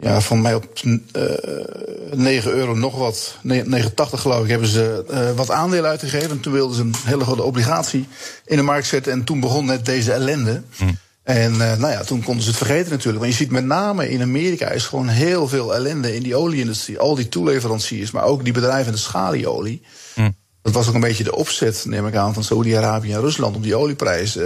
ja, 0.00 0.20
van 0.20 0.42
mij 0.42 0.54
op 0.54 0.80
uh, 0.84 0.94
eh, 1.12 2.12
9 2.12 2.52
euro 2.52 2.74
nog 2.74 2.96
wat, 2.96 3.36
89 3.42 4.20
geloof 4.20 4.42
ik, 4.42 4.50
hebben 4.50 4.68
ze 4.68 5.04
uh, 5.10 5.30
wat 5.36 5.50
aandelen 5.50 5.90
uitgegeven. 5.90 6.30
En 6.30 6.40
toen 6.40 6.52
wilden 6.52 6.76
ze 6.76 6.82
een 6.82 6.94
hele 7.04 7.24
grote 7.24 7.42
obligatie 7.42 8.06
in 8.44 8.56
de 8.56 8.62
markt 8.62 8.86
zetten. 8.86 9.12
En 9.12 9.24
toen 9.24 9.40
begon 9.40 9.64
net 9.64 9.84
deze 9.84 10.12
ellende. 10.12 10.62
Hm. 10.76 10.84
En 11.22 11.52
uh, 11.52 11.58
nou 11.58 11.92
ja, 11.92 12.04
toen 12.04 12.22
konden 12.22 12.42
ze 12.42 12.48
het 12.48 12.58
vergeten 12.58 12.90
natuurlijk. 12.90 13.24
Want 13.24 13.36
je 13.36 13.38
ziet 13.38 13.50
met 13.50 13.64
name 13.64 14.10
in 14.10 14.22
Amerika 14.22 14.70
is 14.70 14.84
gewoon 14.84 15.08
heel 15.08 15.48
veel 15.48 15.74
ellende 15.74 16.14
in 16.14 16.22
die 16.22 16.36
olieindustrie. 16.36 16.98
Al 16.98 17.14
die 17.14 17.28
toeleveranciers, 17.28 18.10
maar 18.10 18.24
ook 18.24 18.44
die 18.44 18.52
bedrijven 18.52 18.86
in 18.86 18.92
de 18.92 18.98
schalieolie. 18.98 19.82
Hm. 20.14 20.30
Dat 20.68 20.76
was 20.76 20.88
ook 20.88 20.94
een 20.94 21.08
beetje 21.08 21.24
de 21.24 21.36
opzet, 21.36 21.84
neem 21.86 22.06
ik 22.06 22.14
aan, 22.14 22.34
van 22.34 22.44
Saudi-Arabië 22.44 23.12
en 23.12 23.20
Rusland 23.20 23.56
om 23.56 23.62
die 23.62 23.76
olieprijs 23.76 24.38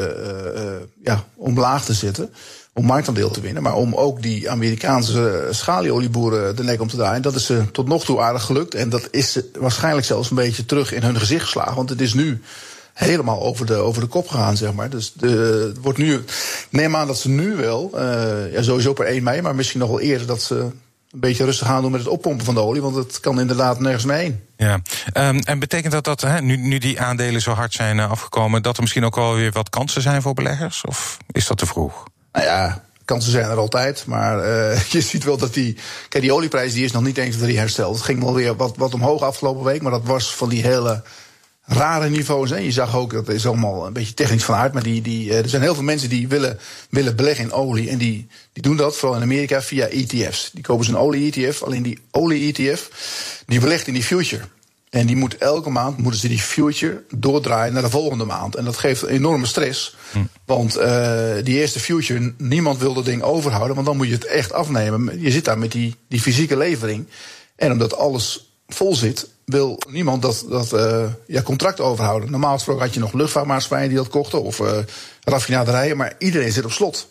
ja, 1.03 1.25
omlaag 1.37 1.85
te 1.85 1.93
zetten 1.93 2.31
om 2.75 2.85
marktaandeel 2.85 3.31
te 3.31 3.41
winnen. 3.41 3.63
Maar 3.63 3.75
om 3.75 3.95
ook 3.95 4.23
die 4.23 4.51
Amerikaanse 4.51 5.49
schalieolieboeren 5.51 6.57
de 6.57 6.63
nek 6.63 6.81
om 6.81 6.89
te 6.89 6.97
draaien. 6.97 7.23
Dat 7.23 7.35
is 7.35 7.47
ze 7.47 7.71
tot 7.71 7.89
nog 7.89 8.05
toe 8.05 8.21
aardig 8.21 8.43
gelukt. 8.43 8.75
En 8.75 8.89
dat 8.89 9.09
is 9.11 9.41
waarschijnlijk 9.59 10.07
zelfs 10.07 10.31
een 10.31 10.37
beetje 10.37 10.67
terug 10.67 10.93
in 10.93 11.03
hun 11.03 11.19
gezicht 11.19 11.45
geslagen. 11.45 11.77
Want 11.77 11.91
het 11.91 12.01
is 12.01 12.15
nu 12.15 12.43
helemaal 12.93 13.43
over 13.43 13.67
de, 13.67 13.75
over 13.75 14.01
de 14.01 14.09
kop 14.09 14.29
gegaan, 14.29 14.57
zeg 14.57 14.73
maar. 14.73 14.91
Dus 14.91 15.13
de, 15.13 15.29
het 15.69 15.83
wordt 15.83 15.99
nu. 15.99 16.25
Neem 16.71 16.97
aan 16.97 17.07
dat 17.07 17.19
ze 17.19 17.29
nu 17.29 17.57
wel, 17.57 17.91
uh, 17.95 18.61
sowieso 18.61 18.93
per 18.93 19.07
1 19.07 19.23
mei, 19.23 19.43
maar 19.43 19.55
misschien 19.55 19.81
nog 19.81 19.89
wel 19.89 20.01
eerder 20.01 20.27
dat 20.27 20.43
ze 20.43 20.67
een 21.13 21.21
beetje 21.21 21.45
rustig 21.45 21.67
gaan 21.67 21.83
doen 21.83 21.91
met 21.91 22.01
het 22.01 22.09
oppompen 22.09 22.45
van 22.45 22.55
de 22.55 22.61
olie. 22.61 22.83
Want 22.83 22.95
het 22.95 23.21
kan 23.21 23.41
inderdaad 23.41 23.81
nergens 23.81 24.05
mee 24.05 24.19
heen. 24.19 24.41
Ja, 24.57 24.81
um, 25.29 25.39
en 25.39 25.59
betekent 25.59 25.93
dat 25.93 26.05
dat 26.05 26.21
hè, 26.21 26.41
nu, 26.41 26.57
nu 26.57 26.79
die 26.79 27.01
aandelen 27.01 27.41
zo 27.41 27.53
hard 27.53 27.73
zijn 27.73 27.97
uh, 27.97 28.11
afgekomen, 28.11 28.63
dat 28.63 28.77
er 28.77 28.83
misschien 28.83 29.05
ook 29.05 29.15
wel 29.15 29.35
weer 29.35 29.53
wat 29.53 29.71
kansen 29.71 30.03
zijn 30.03 30.23
voor 30.23 30.35
beleggers? 30.35 30.85
Of 30.85 31.19
is 31.31 31.47
dat 31.47 31.59
te 31.59 31.67
vroeg? 31.67 32.05
Nou 32.33 32.47
ja, 32.47 32.85
kansen 33.05 33.31
zijn 33.31 33.51
er 33.51 33.57
altijd. 33.57 34.07
Maar 34.07 34.39
uh, 34.39 34.81
je 34.93 35.01
ziet 35.01 35.25
wel 35.25 35.37
dat 35.37 35.55
die. 35.55 35.77
Kijk, 36.09 36.23
die 36.23 36.35
olieprijs 36.35 36.73
die 36.73 36.85
is 36.85 36.93
nog 36.93 37.03
niet 37.03 37.19
eens 37.19 37.37
drie 37.37 37.59
hersteld. 37.59 37.95
Het 37.95 38.05
ging 38.05 38.23
wel 38.23 38.35
weer 38.35 38.57
wat, 38.57 38.77
wat 38.77 38.95
omhoog 38.95 39.23
afgelopen 39.23 39.65
week. 39.65 39.83
Maar 39.83 39.93
dat 39.93 40.05
was 40.05 40.35
van 40.35 40.49
die 40.49 40.63
hele 40.63 41.03
rare 41.65 42.09
niveaus. 42.09 42.51
Hè. 42.51 42.57
Je 42.57 42.73
zag 42.73 42.97
ook, 42.97 43.13
dat 43.13 43.29
is 43.29 43.47
allemaal 43.47 43.87
een 43.87 43.93
beetje 43.93 44.15
technisch 44.15 44.45
van 44.45 44.55
aard. 44.55 44.73
Maar 44.73 44.83
die, 44.83 45.03
die, 45.03 45.29
uh, 45.29 45.39
er 45.39 45.49
zijn 45.49 45.63
heel 45.63 45.75
veel 45.75 45.83
mensen 45.83 46.09
die 46.09 46.29
willen, 46.29 46.59
willen 46.91 47.17
beleggen 47.17 47.45
in 47.45 47.53
olie. 47.53 47.91
En 47.91 47.99
die, 47.99 48.27
die 48.53 48.63
doen 48.63 48.77
dat 48.77 48.97
vooral 48.97 49.17
in 49.17 49.23
Amerika 49.23 49.63
via 49.63 49.87
ETF's. 49.87 50.51
Die 50.53 50.63
kopen 50.63 50.85
ze 50.85 50.91
een 50.91 50.99
olie-ETF. 50.99 51.63
Alleen 51.63 51.83
die 51.83 51.99
olie-ETF, 52.11 52.91
die 53.47 53.61
belegt 53.61 53.87
in 53.87 53.95
die 53.95 54.03
future. 54.03 54.43
En 54.91 55.07
die 55.07 55.17
moet 55.17 55.37
elke 55.37 55.71
maand 55.71 55.99
moeten 55.99 56.21
ze 56.21 56.29
die 56.29 56.39
future 56.39 57.03
doordraaien 57.17 57.73
naar 57.73 57.83
de 57.83 57.91
volgende 57.91 58.25
maand. 58.25 58.55
En 58.55 58.65
dat 58.65 58.77
geeft 58.77 59.03
enorme 59.03 59.47
stress. 59.47 59.97
Hm. 60.13 60.19
Want 60.45 60.79
uh, 60.79 61.35
die 61.43 61.59
eerste 61.59 61.81
future, 61.81 62.35
niemand 62.39 62.79
wil 62.79 62.95
dat 62.95 63.05
ding 63.05 63.23
overhouden. 63.23 63.75
Want 63.75 63.87
dan 63.87 63.97
moet 63.97 64.07
je 64.07 64.13
het 64.13 64.27
echt 64.27 64.53
afnemen. 64.53 65.21
Je 65.21 65.31
zit 65.31 65.45
daar 65.45 65.59
met 65.59 65.73
die, 65.73 65.97
die 66.09 66.21
fysieke 66.21 66.57
levering. 66.57 67.07
En 67.57 67.73
omdat 67.73 67.97
alles 67.97 68.55
vol 68.69 68.95
zit, 68.95 69.29
wil 69.53 69.83
niemand 69.89 70.23
dat, 70.23 70.45
dat 70.49 70.73
uh, 70.73 71.05
ja, 71.27 71.43
contract 71.43 71.81
overhouden. 71.81 72.31
Normaal 72.31 72.55
gesproken 72.55 72.83
had 72.83 72.95
je 72.95 73.01
nog 73.01 73.13
luchtvaartmaatschappijen 73.13 73.89
die 73.89 73.99
dat 73.99 74.09
kochten. 74.09 74.43
Of 74.43 74.59
uh, 74.59 74.79
raffinaderijen. 75.21 75.97
Maar 75.97 76.15
iedereen 76.19 76.53
zit 76.53 76.65
op 76.65 76.73
slot. 76.73 77.09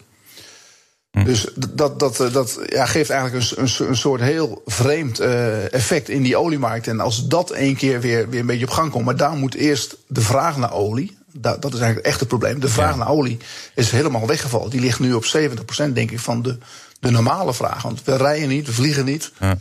Hm. 1.12 1.24
Dus 1.24 1.48
dat, 1.55 2.00
dat, 2.00 2.19
eh, 2.19 2.33
dat 2.33 2.60
ja, 2.65 2.86
geeft 2.86 3.10
eigenlijk 3.10 3.51
een, 3.51 3.63
een, 3.63 3.87
een 3.87 3.96
soort 3.96 4.22
heel 4.22 4.61
vreemd 4.65 5.22
uh, 5.22 5.74
effect 5.74 6.09
in 6.09 6.22
die 6.22 6.37
oliemarkt. 6.37 6.87
En 6.87 7.00
als 7.00 7.27
dat 7.27 7.51
één 7.51 7.75
keer 7.75 8.01
weer, 8.01 8.29
weer 8.29 8.39
een 8.39 8.46
beetje 8.46 8.65
op 8.65 8.72
gang 8.72 8.92
komt, 8.92 9.05
maar 9.05 9.18
daar 9.18 9.35
moet 9.35 9.53
eerst 9.53 9.98
de 10.07 10.22
vraag 10.22 10.57
naar 10.57 10.74
olie. 10.74 11.18
Dat, 11.33 11.61
dat 11.61 11.74
is 11.74 11.79
eigenlijk 11.79 12.07
echt 12.07 12.20
het 12.20 12.29
probleem. 12.29 12.59
De 12.59 12.70
vraag 12.70 12.98
naar 12.98 13.09
olie 13.09 13.37
is 13.75 13.92
helemaal 13.92 14.27
weggevallen. 14.27 14.70
Die 14.70 14.81
ligt 14.81 15.00
nu 15.00 15.13
op 15.13 15.25
70% 15.25 15.94
denk 15.94 16.11
ik 16.11 16.20
van 16.20 16.42
de, 16.42 16.57
de 17.00 17.11
normale 17.11 17.53
vraag. 17.53 17.81
Want 17.81 18.03
we 18.03 18.15
rijden 18.15 18.50
niet, 18.50 18.65
we 18.65 18.74
vliegen 18.74 19.05
niet. 19.05 19.31
Ja. 19.39 19.57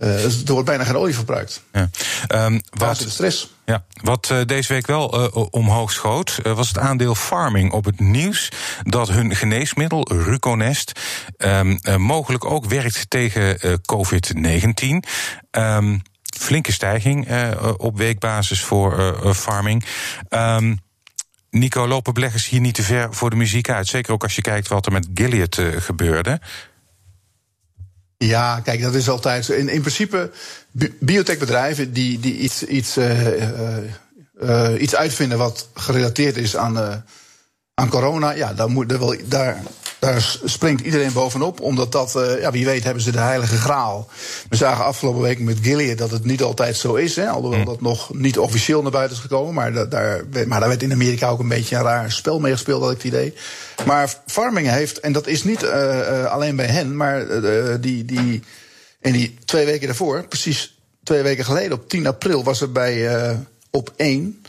Uh, 0.00 0.16
dus 0.22 0.42
er 0.44 0.52
wordt 0.52 0.68
bijna 0.68 0.84
geen 0.84 0.96
olie 0.96 1.14
verbruikt. 1.14 1.62
Ja. 1.72 1.90
Um, 2.44 2.60
wat, 2.70 2.98
de 2.98 3.10
stress. 3.10 3.54
Ja, 3.64 3.84
wat 4.02 4.28
uh, 4.32 4.38
deze 4.46 4.72
week 4.72 4.86
wel 4.86 5.20
uh, 5.20 5.44
omhoog 5.50 5.92
schoot, 5.92 6.38
was 6.42 6.68
het 6.68 6.78
aandeel 6.78 7.14
farming 7.14 7.72
op 7.72 7.84
het 7.84 8.00
nieuws 8.00 8.48
dat 8.82 9.08
hun 9.08 9.36
geneesmiddel 9.36 10.12
Ruconest 10.12 11.00
um, 11.38 11.78
mogelijk 11.96 12.44
ook 12.44 12.64
werkt 12.64 13.10
tegen 13.10 13.58
COVID-19. 13.92 14.88
Um, 14.88 15.02
ehm, 15.50 15.98
flinke 16.38 16.72
stijging 16.72 17.28
op 17.76 17.96
weekbasis 17.96 18.62
voor 18.62 19.16
farming. 19.34 19.84
Nico, 21.50 21.86
lopen 21.86 22.14
beleggers 22.14 22.48
hier 22.48 22.60
niet 22.60 22.74
te 22.74 22.82
ver 22.82 23.14
voor 23.14 23.30
de 23.30 23.36
muziek 23.36 23.70
uit? 23.70 23.86
Zeker 23.86 24.12
ook 24.12 24.22
als 24.22 24.34
je 24.34 24.42
kijkt 24.42 24.68
wat 24.68 24.86
er 24.86 24.92
met 24.92 25.08
Gilead 25.14 25.60
gebeurde. 25.76 26.40
Ja, 28.24 28.60
kijk, 28.60 28.82
dat 28.82 28.94
is 28.94 29.08
altijd. 29.08 29.48
In, 29.48 29.68
in 29.68 29.80
principe, 29.80 30.30
biotechbedrijven 31.00 31.92
die, 31.92 32.20
die 32.20 32.38
iets, 32.38 32.64
iets, 32.64 32.96
uh, 32.96 33.36
uh, 34.42 34.68
iets 34.78 34.94
uitvinden 34.94 35.38
wat 35.38 35.68
gerelateerd 35.74 36.36
is 36.36 36.56
aan, 36.56 37.04
aan 37.74 37.88
corona, 37.88 38.30
ja, 38.30 38.54
daar, 38.54 38.70
moet, 38.70 38.88
daar, 38.88 39.16
daar, 39.28 39.62
daar 40.00 40.38
springt 40.44 40.82
iedereen 40.82 41.12
bovenop. 41.12 41.60
Omdat 41.60 41.92
dat, 41.92 42.14
uh, 42.16 42.40
ja, 42.40 42.50
wie 42.50 42.64
weet, 42.64 42.84
hebben 42.84 43.02
ze 43.02 43.10
de 43.10 43.18
heilige 43.18 43.56
graal. 43.56 44.08
We 44.48 44.56
zagen 44.56 44.84
afgelopen 44.84 45.22
week 45.22 45.38
met 45.38 45.58
Gilead 45.62 45.98
dat 45.98 46.10
het 46.10 46.24
niet 46.24 46.42
altijd 46.42 46.76
zo 46.76 46.94
is. 46.94 47.16
Hè, 47.16 47.28
alhoewel 47.28 47.58
mm. 47.58 47.64
dat 47.64 47.80
nog 47.80 48.14
niet 48.14 48.38
officieel 48.38 48.82
naar 48.82 48.90
buiten 48.90 49.16
is 49.16 49.22
gekomen. 49.22 49.54
Maar, 49.54 49.72
da, 49.72 49.84
daar, 49.84 50.24
maar 50.46 50.60
daar 50.60 50.68
werd 50.68 50.82
in 50.82 50.92
Amerika 50.92 51.28
ook 51.28 51.40
een 51.40 51.48
beetje 51.48 51.76
een 51.76 51.82
raar 51.82 52.12
spel 52.12 52.40
mee 52.40 52.52
gespeeld, 52.52 52.82
had 52.82 52.90
ik 52.90 52.96
het 52.96 53.06
idee. 53.06 53.34
Maar 53.86 54.14
Farming 54.26 54.68
heeft, 54.68 55.00
en 55.00 55.12
dat 55.12 55.26
is 55.26 55.44
niet 55.44 55.62
uh, 55.62 56.24
alleen 56.24 56.56
bij 56.56 56.66
hen, 56.66 56.96
maar 56.96 57.26
die, 57.80 58.04
die, 58.04 58.42
in 59.00 59.12
die 59.12 59.38
twee 59.44 59.66
weken 59.66 59.86
daarvoor, 59.86 60.24
precies 60.28 60.78
twee 61.02 61.22
weken 61.22 61.44
geleden, 61.44 61.72
op 61.72 61.88
10 61.88 62.06
april, 62.06 62.44
was 62.44 62.60
er 62.60 62.72
bij 62.72 63.36
op 63.70 63.92
1 63.96 64.39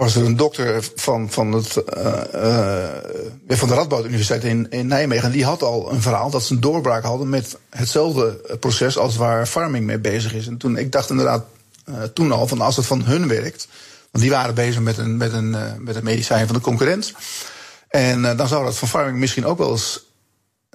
was 0.00 0.16
er 0.16 0.24
een 0.24 0.36
dokter 0.36 0.90
van, 0.94 1.30
van, 1.30 1.52
het, 1.52 1.82
uh, 1.96 2.12
uh, 2.34 3.56
van 3.58 3.68
de 3.68 3.74
Radboud 3.74 4.04
Universiteit 4.04 4.44
in, 4.44 4.70
in 4.70 4.86
Nijmegen. 4.86 5.24
En 5.24 5.30
die 5.30 5.44
had 5.44 5.62
al 5.62 5.92
een 5.92 6.02
verhaal 6.02 6.30
dat 6.30 6.42
ze 6.42 6.54
een 6.54 6.60
doorbraak 6.60 7.02
hadden 7.02 7.28
met 7.28 7.56
hetzelfde 7.70 8.56
proces 8.60 8.98
als 8.98 9.16
waar 9.16 9.46
farming 9.46 9.86
mee 9.86 9.98
bezig 9.98 10.34
is. 10.34 10.46
En 10.46 10.56
toen, 10.56 10.76
ik 10.76 10.92
dacht 10.92 11.10
inderdaad 11.10 11.44
uh, 11.88 12.02
toen 12.02 12.32
al 12.32 12.46
van 12.46 12.60
als 12.60 12.76
het 12.76 12.86
van 12.86 13.02
hun 13.02 13.28
werkt. 13.28 13.68
Want 14.10 14.24
die 14.24 14.32
waren 14.32 14.54
bezig 14.54 14.80
met 14.80 14.98
een, 14.98 15.16
met 15.16 15.32
een, 15.32 15.56
met 15.78 15.96
een 15.96 16.04
medicijn 16.04 16.46
van 16.46 16.56
de 16.56 16.62
concurrent. 16.62 17.12
En 17.88 18.36
dan 18.36 18.48
zou 18.48 18.64
dat 18.64 18.78
van 18.78 18.88
farming 18.88 19.18
misschien 19.18 19.46
ook 19.46 19.58
wel 19.58 19.70
eens 19.70 19.96
eh, 19.96 20.09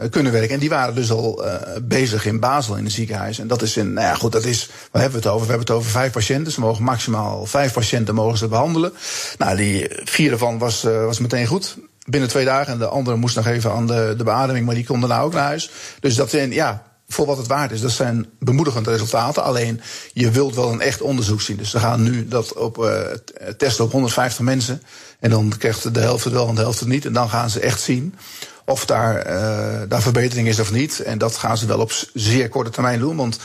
kunnen 0.09 0.31
werken. 0.31 0.53
En 0.53 0.59
die 0.59 0.69
waren 0.69 0.95
dus 0.95 1.11
al 1.11 1.45
uh, 1.45 1.53
bezig 1.81 2.25
in 2.25 2.39
Basel 2.39 2.75
in 2.75 2.83
het 2.83 2.93
ziekenhuis. 2.93 3.39
En 3.39 3.47
dat 3.47 3.61
is 3.61 3.75
een, 3.75 3.93
nou 3.93 4.07
ja, 4.07 4.13
goed, 4.13 4.31
dat 4.31 4.45
is, 4.45 4.69
waar 4.91 5.01
hebben 5.01 5.21
we 5.21 5.27
het 5.27 5.35
over? 5.35 5.47
We 5.47 5.53
hebben 5.53 5.67
het 5.67 5.75
over 5.75 5.91
vijf 5.91 6.11
patiënten. 6.11 6.51
Ze 6.51 6.59
mogen 6.59 6.83
maximaal 6.83 7.45
vijf 7.45 7.73
patiënten 7.73 8.15
mogen 8.15 8.37
ze 8.37 8.47
behandelen. 8.47 8.93
Nou, 9.37 9.57
die 9.57 9.87
vier 10.03 10.31
ervan 10.31 10.57
was, 10.57 10.85
uh, 10.85 11.05
was 11.05 11.19
meteen 11.19 11.47
goed. 11.47 11.77
Binnen 12.05 12.29
twee 12.29 12.45
dagen. 12.45 12.73
En 12.73 12.79
de 12.79 12.87
andere 12.87 13.17
moest 13.17 13.35
nog 13.35 13.47
even 13.47 13.71
aan 13.71 13.87
de, 13.87 14.13
de 14.17 14.23
beademing, 14.23 14.65
maar 14.65 14.75
die 14.75 14.85
kon 14.85 14.99
daarna 14.99 15.21
ook 15.21 15.33
naar 15.33 15.43
huis. 15.43 15.71
Dus 15.99 16.15
dat 16.15 16.29
zijn, 16.29 16.51
ja, 16.51 16.83
voor 17.07 17.25
wat 17.25 17.37
het 17.37 17.47
waard 17.47 17.71
is. 17.71 17.81
Dat 17.81 17.91
zijn 17.91 18.25
bemoedigende 18.39 18.91
resultaten. 18.91 19.43
Alleen 19.43 19.81
je 20.13 20.31
wilt 20.31 20.55
wel 20.55 20.71
een 20.71 20.81
echt 20.81 21.01
onderzoek 21.01 21.41
zien. 21.41 21.57
Dus 21.57 21.69
ze 21.69 21.79
gaan 21.79 22.03
nu 22.03 22.27
dat 22.27 22.53
op 22.53 22.77
uh, 22.77 22.99
testen 23.57 23.85
op 23.85 23.91
150 23.91 24.39
mensen. 24.39 24.81
En 25.19 25.29
dan 25.29 25.53
krijgt 25.57 25.93
de 25.93 25.99
helft 25.99 26.23
het 26.23 26.33
wel 26.33 26.47
en 26.47 26.55
de 26.55 26.61
helft 26.61 26.79
het 26.79 26.89
niet. 26.89 27.05
En 27.05 27.13
dan 27.13 27.29
gaan 27.29 27.49
ze 27.49 27.59
echt 27.59 27.81
zien 27.81 28.15
of 28.65 28.85
daar, 28.85 29.27
uh, 29.27 29.81
daar 29.87 30.01
verbetering 30.01 30.47
is 30.47 30.59
of 30.59 30.71
niet. 30.71 30.99
En 30.99 31.17
dat 31.17 31.35
gaan 31.35 31.57
ze 31.57 31.65
wel 31.65 31.79
op 31.79 31.91
zeer 32.13 32.49
korte 32.49 32.69
termijn 32.69 32.99
doen. 32.99 33.15
Want 33.15 33.39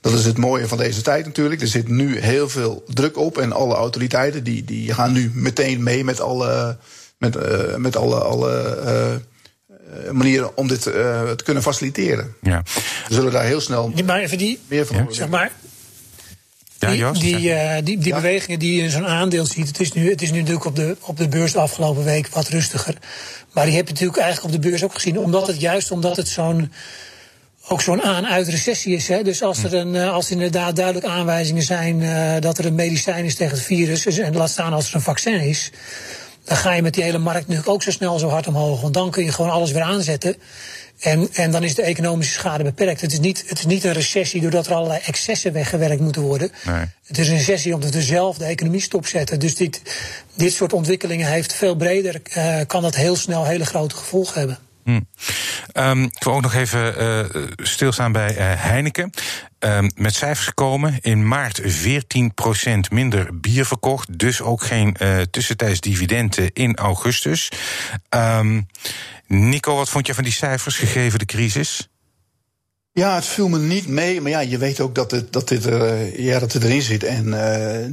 dat 0.00 0.12
is 0.12 0.24
het 0.24 0.38
mooie 0.38 0.68
van 0.68 0.78
deze 0.78 1.02
tijd 1.02 1.24
natuurlijk. 1.24 1.60
Er 1.60 1.66
zit 1.66 1.88
nu 1.88 2.18
heel 2.18 2.48
veel 2.48 2.84
druk 2.86 3.16
op. 3.16 3.38
En 3.38 3.52
alle 3.52 3.74
autoriteiten 3.74 4.44
die, 4.44 4.64
die 4.64 4.94
gaan 4.94 5.12
nu 5.12 5.30
meteen 5.34 5.82
mee 5.82 6.04
met 6.04 6.20
alle 6.20 6.76
met, 7.18 7.36
uh, 7.36 7.76
met 7.76 7.96
alle, 7.96 8.16
alle 8.16 8.78
uh, 10.04 10.10
manieren 10.10 10.56
om 10.56 10.68
dit 10.68 10.82
te 10.82 11.42
kunnen 11.44 11.62
faciliteren. 11.62 12.34
Ja. 12.40 12.62
We 13.08 13.14
zullen 13.14 13.32
daar 13.32 13.44
heel 13.44 13.60
snel 13.60 13.92
maar 14.04 14.20
even 14.20 14.38
die, 14.38 14.58
meer 14.68 14.86
van 14.86 14.96
ja. 14.96 15.06
Zeg 15.08 15.28
maar, 15.28 15.52
ja, 16.88 16.94
Joost, 16.94 17.20
die, 17.20 17.36
die, 17.36 17.50
uh, 17.50 17.74
die, 17.84 17.98
die 17.98 18.14
bewegingen 18.14 18.58
die 18.58 18.76
je 18.76 18.82
in 18.82 18.90
zo'n 18.90 19.06
aandeel 19.06 19.46
ziet, 19.46 19.66
het 19.66 19.80
is, 19.80 19.92
nu, 19.92 20.10
het 20.10 20.22
is 20.22 20.30
nu 20.30 20.38
natuurlijk 20.38 20.64
op 20.64 20.76
de, 20.76 20.96
op 21.00 21.16
de 21.16 21.28
beurs 21.28 21.52
de 21.52 21.58
afgelopen 21.58 22.04
week 22.04 22.28
wat 22.28 22.48
rustiger. 22.48 22.94
Maar 23.52 23.64
die 23.64 23.74
heb 23.74 23.86
je 23.86 23.92
natuurlijk 23.92 24.18
eigenlijk 24.20 24.54
op 24.54 24.62
de 24.62 24.68
beurs 24.68 24.84
ook 24.84 24.94
gezien, 24.94 25.18
omdat 25.18 25.46
het 25.46 25.60
juist 25.60 25.90
omdat 25.90 26.16
het 26.16 26.28
zo'n 26.28 26.72
ook 27.68 27.80
zo'n 27.80 28.02
aan-uit 28.02 28.48
recessie 28.48 28.94
is. 28.94 29.08
Hè? 29.08 29.22
Dus 29.22 29.42
als 29.42 29.62
er, 29.62 29.74
een, 29.74 29.94
eh, 29.94 30.12
als 30.12 30.26
er 30.26 30.32
inderdaad 30.32 30.76
duidelijk 30.76 31.06
aanwijzingen 31.06 31.62
zijn 31.62 32.00
uh, 32.00 32.34
dat 32.40 32.58
er 32.58 32.66
een 32.66 32.74
medicijn 32.74 33.24
is 33.24 33.34
tegen 33.34 33.56
het 33.56 33.64
virus, 33.64 34.06
en 34.06 34.36
laat 34.36 34.50
staan 34.50 34.72
als 34.72 34.88
er 34.88 34.94
een 34.94 35.00
vaccin 35.00 35.40
is, 35.40 35.70
dan 36.44 36.56
ga 36.56 36.72
je 36.72 36.82
met 36.82 36.94
die 36.94 37.02
hele 37.02 37.18
markt 37.18 37.48
nu 37.48 37.60
ook 37.64 37.82
zo 37.82 37.90
snel 37.90 38.18
zo 38.18 38.28
hard 38.28 38.46
omhoog. 38.46 38.80
Want 38.80 38.94
dan 38.94 39.10
kun 39.10 39.24
je 39.24 39.32
gewoon 39.32 39.50
alles 39.50 39.70
weer 39.70 39.82
aanzetten. 39.82 40.36
En, 41.00 41.28
en 41.32 41.50
dan 41.50 41.64
is 41.64 41.74
de 41.74 41.82
economische 41.82 42.32
schade 42.32 42.64
beperkt. 42.64 43.00
Het 43.00 43.12
is, 43.12 43.20
niet, 43.20 43.44
het 43.46 43.58
is 43.58 43.66
niet 43.66 43.84
een 43.84 43.92
recessie 43.92 44.40
doordat 44.40 44.66
er 44.66 44.74
allerlei 44.74 45.00
excessen 45.04 45.52
weggewerkt 45.52 46.00
moeten 46.00 46.22
worden. 46.22 46.50
Nee. 46.64 46.84
Het 47.06 47.18
is 47.18 47.28
een 47.28 47.36
recessie 47.36 47.74
omdat 47.74 47.94
we 47.94 48.02
zelf 48.02 48.38
de 48.38 48.44
economie 48.44 48.80
stopzetten. 48.80 49.40
Dus 49.40 49.54
dit, 49.54 49.82
dit 50.34 50.52
soort 50.52 50.72
ontwikkelingen 50.72 51.30
heeft 51.30 51.52
veel 51.52 51.76
breder, 51.76 52.20
uh, 52.36 52.60
kan 52.66 52.82
dat 52.82 52.96
heel 52.96 53.16
snel 53.16 53.44
hele 53.44 53.66
grote 53.66 53.96
gevolgen 53.96 54.38
hebben. 54.38 54.58
Hmm. 54.84 55.06
Um, 55.78 56.02
ik 56.02 56.24
wil 56.24 56.32
ook 56.32 56.42
nog 56.42 56.54
even 56.54 57.02
uh, 57.02 57.44
stilstaan 57.56 58.12
bij 58.12 58.30
uh, 58.30 58.38
Heineken. 58.62 59.10
Um, 59.58 59.90
met 59.94 60.14
cijfers 60.14 60.46
gekomen. 60.46 60.98
In 61.00 61.28
maart 61.28 61.62
14% 61.62 61.64
minder 62.90 63.40
bier 63.40 63.66
verkocht. 63.66 64.18
Dus 64.18 64.42
ook 64.42 64.62
geen 64.62 64.96
uh, 65.02 65.20
tussentijds 65.30 65.80
dividenden 65.80 66.52
in 66.52 66.76
augustus. 66.76 67.48
Um, 68.10 68.66
Nico, 69.26 69.74
wat 69.74 69.88
vond 69.88 70.06
je 70.06 70.14
van 70.14 70.24
die 70.24 70.32
cijfers 70.32 70.76
gegeven 70.76 71.18
de 71.18 71.24
crisis? 71.24 71.88
Ja, 72.92 73.14
het 73.14 73.26
viel 73.26 73.48
me 73.48 73.58
niet 73.58 73.86
mee. 73.86 74.20
Maar 74.20 74.30
ja, 74.30 74.40
je 74.40 74.58
weet 74.58 74.80
ook 74.80 74.94
dat, 74.94 75.10
het, 75.10 75.32
dat, 75.32 75.48
dit 75.48 75.64
ja, 76.16 76.38
dat 76.38 76.52
het 76.52 76.64
erin 76.64 76.82
zit. 76.82 77.04
En 77.04 77.28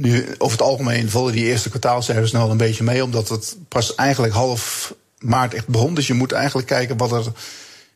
nu, 0.00 0.26
over 0.38 0.58
het 0.58 0.66
algemeen 0.66 1.10
vallen 1.10 1.32
die 1.32 1.44
eerste 1.44 1.68
kwartaalcijfers 1.68 2.32
nou 2.32 2.50
een 2.50 2.56
beetje 2.56 2.84
mee. 2.84 3.04
Omdat 3.04 3.28
het 3.28 3.56
pas 3.68 3.94
eigenlijk 3.94 4.34
half 4.34 4.94
maart 5.18 5.54
echt 5.54 5.68
begon. 5.68 5.94
Dus 5.94 6.06
je 6.06 6.14
moet 6.14 6.32
eigenlijk 6.32 6.66
kijken 6.66 6.96
wat 6.96 7.12
er, 7.12 7.32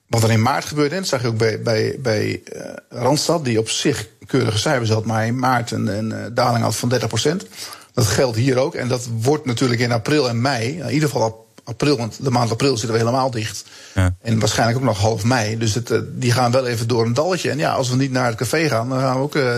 wat 0.08 0.22
er 0.22 0.30
in 0.30 0.42
maart 0.42 0.64
gebeurde. 0.64 0.94
En 0.94 1.00
dat 1.00 1.10
zag 1.10 1.22
je 1.22 1.26
ook 1.26 1.36
bij, 1.36 1.62
bij, 1.62 1.96
bij 2.00 2.42
uh, 2.56 2.62
Randstad, 2.88 3.44
die 3.44 3.58
op 3.58 3.68
zich 3.68 4.08
keurige 4.26 4.58
cijfers 4.58 4.90
had. 4.90 5.04
Maar 5.04 5.26
in 5.26 5.38
maart 5.38 5.70
een, 5.70 5.86
een 5.86 6.10
uh, 6.10 6.26
daling 6.32 6.64
had 6.64 6.76
van 6.76 6.88
30 6.88 7.08
procent. 7.08 7.46
Dat 7.92 8.06
geldt 8.06 8.36
hier 8.36 8.56
ook. 8.56 8.74
En 8.74 8.88
dat 8.88 9.08
wordt 9.20 9.44
natuurlijk 9.44 9.80
in 9.80 9.92
april 9.92 10.28
en 10.28 10.40
mei, 10.40 10.78
in 10.78 10.90
ieder 10.90 11.08
geval 11.08 11.46
april, 11.64 11.96
want 11.96 12.24
de 12.24 12.30
maand 12.30 12.50
april 12.50 12.76
zitten 12.76 12.92
we 12.92 12.98
helemaal 12.98 13.30
dicht. 13.30 13.64
Ja. 13.94 14.16
En 14.20 14.38
waarschijnlijk 14.38 14.78
ook 14.78 14.84
nog 14.84 14.98
half 14.98 15.24
mei. 15.24 15.58
Dus 15.58 15.74
het, 15.74 15.90
uh, 15.90 15.98
die 16.12 16.32
gaan 16.32 16.50
wel 16.50 16.66
even 16.66 16.88
door 16.88 17.04
een 17.04 17.14
dalletje. 17.14 17.50
En 17.50 17.58
ja, 17.58 17.72
als 17.72 17.90
we 17.90 17.96
niet 17.96 18.10
naar 18.10 18.26
het 18.26 18.36
café 18.36 18.68
gaan, 18.68 18.88
dan 18.88 19.00
gaan 19.00 19.16
we 19.16 19.22
ook. 19.22 19.34
Uh, 19.34 19.56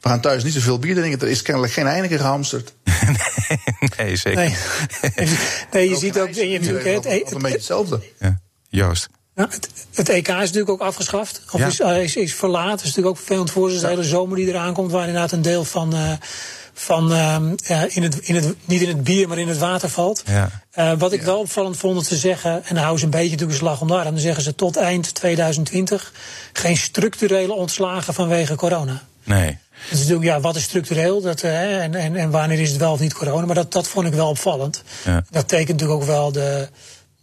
we 0.00 0.10
gaan 0.10 0.20
thuis 0.20 0.44
niet 0.44 0.52
zoveel 0.52 0.78
bier 0.78 0.94
drinken. 0.94 1.20
Er 1.20 1.28
is 1.28 1.42
kennelijk 1.42 1.72
geen 1.72 1.86
Heineken 1.86 2.18
gehamsterd. 2.18 2.74
nee, 3.96 4.16
zeker. 4.16 4.34
Nee, 4.34 4.56
nee 5.72 5.88
je 5.88 5.96
ziet 5.96 6.18
ook... 6.18 6.30
Je 6.30 6.58
natuurlijk, 6.58 6.84
het, 6.84 7.04
het, 7.04 7.30
een 7.30 7.42
beetje 7.42 7.56
hetzelfde. 7.56 8.00
Ja. 8.18 8.40
Joost. 8.68 9.08
Ja, 9.36 9.48
het, 9.50 9.68
het, 9.94 10.08
EK 10.08 10.28
is 10.28 10.34
natuurlijk 10.34 10.70
ook 10.70 10.80
afgeschaft. 10.80 11.42
Of 11.50 11.60
ja. 11.60 11.66
is, 11.66 11.80
is, 11.80 12.16
is 12.16 12.34
verlaat. 12.34 12.70
Dat 12.70 12.78
is 12.78 12.84
natuurlijk 12.84 13.08
ook 13.08 13.16
vervelend 13.16 13.50
voor 13.50 13.70
ze. 13.70 13.80
De 13.80 13.86
hele 13.86 14.04
zomer 14.04 14.36
die 14.36 14.46
eraan 14.46 14.74
komt, 14.74 14.90
waar 14.90 15.06
inderdaad 15.06 15.32
een 15.32 15.42
deel 15.42 15.64
van... 15.64 15.94
Uh, 15.94 16.12
van 16.74 17.12
uh, 17.12 17.36
in 17.88 18.02
het, 18.02 18.18
in 18.18 18.34
het, 18.34 18.54
niet 18.64 18.82
in 18.82 18.88
het 18.88 19.04
bier, 19.04 19.28
maar 19.28 19.38
in 19.38 19.48
het 19.48 19.58
water 19.58 19.88
valt. 19.88 20.22
Ja. 20.26 20.50
Uh, 20.78 20.92
wat 20.98 21.12
ik 21.12 21.20
ja. 21.20 21.26
wel 21.26 21.38
opvallend 21.38 21.76
vond 21.76 21.96
om 21.96 22.02
te 22.02 22.16
zeggen, 22.16 22.52
en 22.52 22.74
dan 22.74 22.76
houden 22.76 22.98
ze 22.98 23.04
een 23.04 23.10
beetje 23.10 23.30
natuurlijk 23.30 23.58
een 23.60 23.66
slag 23.66 23.80
om 23.80 23.88
daar, 23.88 24.04
dan 24.04 24.18
zeggen 24.18 24.42
ze 24.42 24.54
tot 24.54 24.76
eind 24.76 25.14
2020 25.14 26.12
geen 26.52 26.76
structurele 26.76 27.52
ontslagen 27.52 28.14
vanwege 28.14 28.54
corona. 28.54 29.02
Nee. 29.24 29.58
Is 29.90 29.98
natuurlijk, 29.98 30.24
ja, 30.24 30.40
wat 30.40 30.56
is 30.56 30.62
structureel 30.62 31.20
dat, 31.20 31.42
en, 31.42 31.94
en, 31.94 32.16
en 32.16 32.30
wanneer 32.30 32.60
is 32.60 32.70
het 32.70 32.78
wel 32.78 32.92
of 32.92 33.00
niet 33.00 33.14
corona? 33.14 33.46
Maar 33.46 33.54
dat, 33.54 33.72
dat 33.72 33.88
vond 33.88 34.06
ik 34.06 34.12
wel 34.12 34.28
opvallend. 34.28 34.82
Ja. 35.04 35.24
Dat 35.30 35.48
tekent 35.48 35.80
natuurlijk 35.80 36.00
ook 36.00 36.06
wel 36.06 36.32
de, 36.32 36.68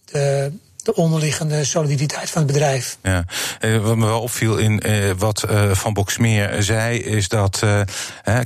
de, 0.05 0.51
de 0.83 0.95
onderliggende 0.95 1.65
soliditeit 1.65 2.29
van 2.29 2.41
het 2.41 2.51
bedrijf. 2.51 2.97
Ja, 3.03 3.25
uh, 3.61 3.77
wat 3.77 3.97
me 3.97 4.05
wel 4.05 4.21
opviel 4.21 4.57
in 4.57 4.83
uh, 4.85 5.11
wat 5.17 5.45
uh, 5.49 5.71
Van 5.71 5.93
Boksmeer 5.93 6.63
zei, 6.63 6.99
is 6.99 7.27
dat, 7.27 7.63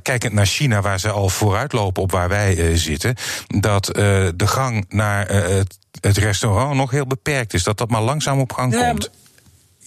kijkend 0.02 0.34
naar 0.34 0.46
China, 0.46 0.82
waar 0.82 1.00
ze 1.00 1.10
al 1.10 1.30
vooruitlopen 1.30 2.04
op 2.04 2.12
waar 2.12 2.30
wij 2.30 2.78
zitten, 2.78 3.16
dat 3.48 3.86
de 3.86 4.48
gang 4.48 4.86
naar 4.90 5.28
het, 5.28 5.78
het 6.02 6.18
restaurant 6.18 6.76
nog 6.76 6.92
heel 6.92 7.08
beperkt 7.08 7.54
is. 7.54 7.64
Dat 7.64 7.78
dat 7.78 7.90
maar 7.90 8.02
langzaam 8.02 8.40
op 8.40 8.54
gang 8.54 8.74
ja, 8.74 8.90
komt. 8.90 9.10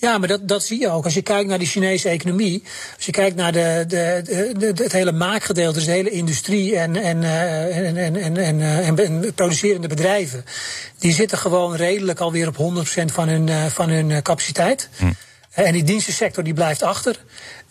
Ja, 0.00 0.18
maar 0.18 0.28
dat, 0.28 0.48
dat 0.48 0.62
zie 0.62 0.80
je 0.80 0.90
ook. 0.90 1.04
Als 1.04 1.14
je 1.14 1.22
kijkt 1.22 1.48
naar 1.48 1.58
die 1.58 1.68
Chinese 1.68 2.08
economie, 2.08 2.62
als 2.96 3.06
je 3.06 3.12
kijkt 3.12 3.37
naar 3.37 3.52
de, 3.52 3.84
de, 3.88 4.22
de, 4.58 4.82
het 4.82 4.92
hele 4.92 5.12
maakgedeelte, 5.12 5.74
dus 5.74 5.84
de 5.84 5.90
hele 5.90 6.11
industrie 6.11 6.76
en, 6.76 6.96
en, 6.96 7.22
en, 7.24 7.96
en, 7.96 8.16
en, 8.16 8.37
en, 8.37 8.61
en, 8.66 8.98
en 8.98 9.34
producerende 9.34 9.88
bedrijven, 9.88 10.44
die 10.98 11.12
zitten 11.12 11.38
gewoon 11.38 11.76
redelijk 11.76 12.20
alweer 12.20 12.48
op 12.48 12.87
100% 13.00 13.04
van 13.04 13.28
hun, 13.28 13.70
van 13.70 13.88
hun 13.88 14.22
capaciteit. 14.22 14.88
Hm. 14.96 15.06
En 15.50 15.72
die 15.72 15.84
dienstensector 15.84 16.44
die 16.44 16.54
blijft 16.54 16.82
achter. 16.82 17.16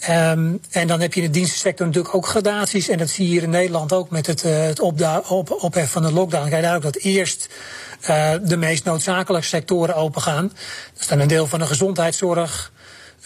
Um, 0.10 0.62
en 0.72 0.88
dan 0.88 1.00
heb 1.00 1.14
je 1.14 1.22
in 1.22 1.26
de 1.26 1.34
dienstensector 1.34 1.86
natuurlijk 1.86 2.16
ook 2.16 2.28
gradaties. 2.28 2.90
En 2.90 2.98
dat 2.98 3.10
zie 3.10 3.26
je 3.26 3.32
hier 3.32 3.44
in 3.44 3.50
Nederland 3.50 3.94
ook 3.94 4.10
met 4.10 4.28
het, 4.28 4.44
uh, 4.44 4.62
het 4.62 4.80
op, 4.80 5.52
opheffen 5.62 5.92
van 5.92 6.02
de 6.02 6.12
lockdown. 6.12 6.50
Kijk 6.50 6.62
daar 6.62 6.76
ook 6.76 6.82
dat 6.82 6.96
eerst 6.96 7.50
uh, 8.10 8.34
de 8.44 8.58
meest 8.58 8.84
noodzakelijke 8.84 9.48
sectoren 9.48 9.96
opengaan. 9.96 10.48
Dat 10.94 11.02
is 11.02 11.08
dan 11.08 11.20
een 11.20 11.28
deel 11.28 11.48
van 11.48 11.60
de 11.60 11.66
gezondheidszorg. 11.66 12.72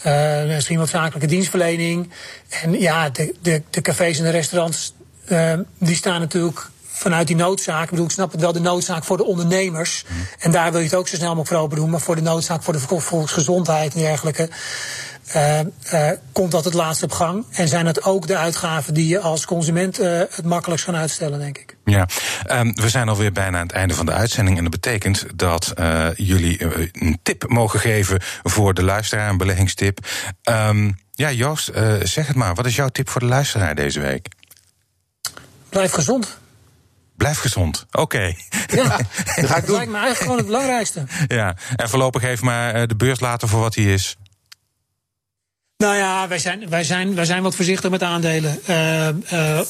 Uh, 0.06 0.44
misschien 0.44 0.78
noodzakelijke 0.78 1.26
dienstverlening. 1.26 2.10
En 2.48 2.80
ja, 2.80 3.10
de, 3.10 3.34
de, 3.42 3.62
de 3.70 3.80
cafés 3.80 4.18
en 4.18 4.24
de 4.24 4.30
restaurants, 4.30 4.94
die 5.78 5.96
staan 5.96 6.20
natuurlijk 6.20 6.70
vanuit 7.02 7.26
die 7.26 7.36
noodzaak. 7.36 7.84
Ik 7.84 7.90
bedoel, 7.90 8.04
ik 8.04 8.10
snap 8.10 8.32
het 8.32 8.40
wel, 8.40 8.52
de 8.52 8.60
noodzaak 8.60 9.04
voor 9.04 9.16
de 9.16 9.24
ondernemers. 9.24 10.04
En 10.38 10.50
daar 10.50 10.70
wil 10.70 10.80
je 10.80 10.86
het 10.86 10.94
ook 10.94 11.08
zo 11.08 11.16
snel 11.16 11.28
mogelijk 11.28 11.48
voor 11.48 11.58
open 11.58 11.76
doen. 11.76 11.90
Maar 11.90 12.00
voor 12.00 12.14
de 12.14 12.22
noodzaak 12.22 12.62
voor 12.62 12.72
de 12.72 12.80
volksgezondheid 12.80 13.94
en 13.94 14.00
dergelijke. 14.00 14.50
Uh, 15.36 15.60
uh, 15.92 16.10
komt 16.32 16.50
dat 16.50 16.64
het 16.64 16.74
laatst 16.74 17.02
op 17.02 17.12
gang? 17.12 17.44
En 17.50 17.68
zijn 17.68 17.86
het 17.86 18.02
ook 18.04 18.26
de 18.26 18.36
uitgaven 18.36 18.94
die 18.94 19.08
je 19.08 19.18
als 19.18 19.44
consument 19.44 20.00
uh, 20.00 20.18
het 20.18 20.44
makkelijkst 20.44 20.86
kan 20.86 20.96
uitstellen, 20.96 21.38
denk 21.38 21.58
ik? 21.58 21.76
Ja, 21.84 22.08
um, 22.50 22.74
we 22.74 22.88
zijn 22.88 23.08
alweer 23.08 23.32
bijna 23.32 23.58
aan 23.58 23.66
het 23.66 23.72
einde 23.72 23.94
van 23.94 24.06
de 24.06 24.12
uitzending. 24.12 24.56
En 24.56 24.62
dat 24.62 24.72
betekent 24.72 25.26
dat 25.34 25.72
jullie 26.16 26.64
een 26.92 27.18
tip 27.22 27.48
mogen 27.48 27.80
geven 27.80 28.22
voor 28.42 28.74
de 28.74 28.82
luisteraar, 28.82 29.30
een 29.30 29.36
beleggingstip. 29.36 30.06
Um, 30.50 30.98
ja, 31.12 31.30
Joost, 31.30 31.70
zeg 32.02 32.26
het 32.26 32.36
maar. 32.36 32.54
Wat 32.54 32.66
is 32.66 32.76
jouw 32.76 32.88
tip 32.88 33.08
voor 33.08 33.20
de 33.20 33.26
luisteraar 33.26 33.74
deze 33.74 34.00
week? 34.00 34.28
Blijf 35.68 35.92
gezond. 35.92 36.38
Blijf 37.22 37.38
gezond. 37.38 37.86
Oké. 37.90 38.00
Okay. 38.00 38.36
Ja, 38.66 38.96
dat 39.36 39.46
ga 39.46 39.56
ik 39.56 39.66
doen. 39.66 39.74
lijkt 39.76 39.90
me 39.90 39.98
eigenlijk 39.98 40.18
gewoon 40.18 40.36
het 40.36 40.46
belangrijkste. 40.46 41.04
Ja, 41.26 41.56
en 41.76 41.88
voorlopig 41.88 42.22
even 42.22 42.44
maar 42.44 42.86
de 42.86 42.96
beurs 42.96 43.20
laten 43.20 43.48
voor 43.48 43.60
wat 43.60 43.74
hij 43.74 43.84
is. 43.84 44.16
Nou 45.76 45.96
ja, 45.96 46.28
wij 46.28 46.38
zijn, 46.38 46.68
wij 46.68 46.84
zijn, 46.84 47.14
wij 47.14 47.24
zijn 47.24 47.42
wat 47.42 47.54
voorzichtig 47.54 47.90
met 47.90 48.02
aandelen. 48.02 48.60
Uh, 48.68 49.08
uh, 49.32 49.60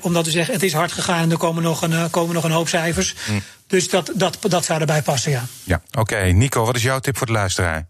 omdat 0.00 0.24
we 0.24 0.30
zeggen, 0.30 0.54
het 0.54 0.62
is 0.62 0.72
hard 0.72 0.92
gegaan 0.92 1.22
en 1.22 1.30
er 1.30 1.36
komen 1.36 1.62
nog 1.62 1.82
een, 1.82 2.10
komen 2.10 2.34
nog 2.34 2.44
een 2.44 2.50
hoop 2.50 2.68
cijfers. 2.68 3.14
Hm. 3.26 3.40
Dus 3.66 3.88
dat, 3.88 4.12
dat, 4.14 4.38
dat 4.40 4.64
zou 4.64 4.80
erbij 4.80 5.02
passen, 5.02 5.30
ja. 5.30 5.44
Ja, 5.64 5.80
oké. 5.88 6.00
Okay. 6.00 6.30
Nico, 6.30 6.64
wat 6.64 6.76
is 6.76 6.82
jouw 6.82 6.98
tip 6.98 7.16
voor 7.16 7.26
de 7.26 7.32
luisteraar? 7.32 7.86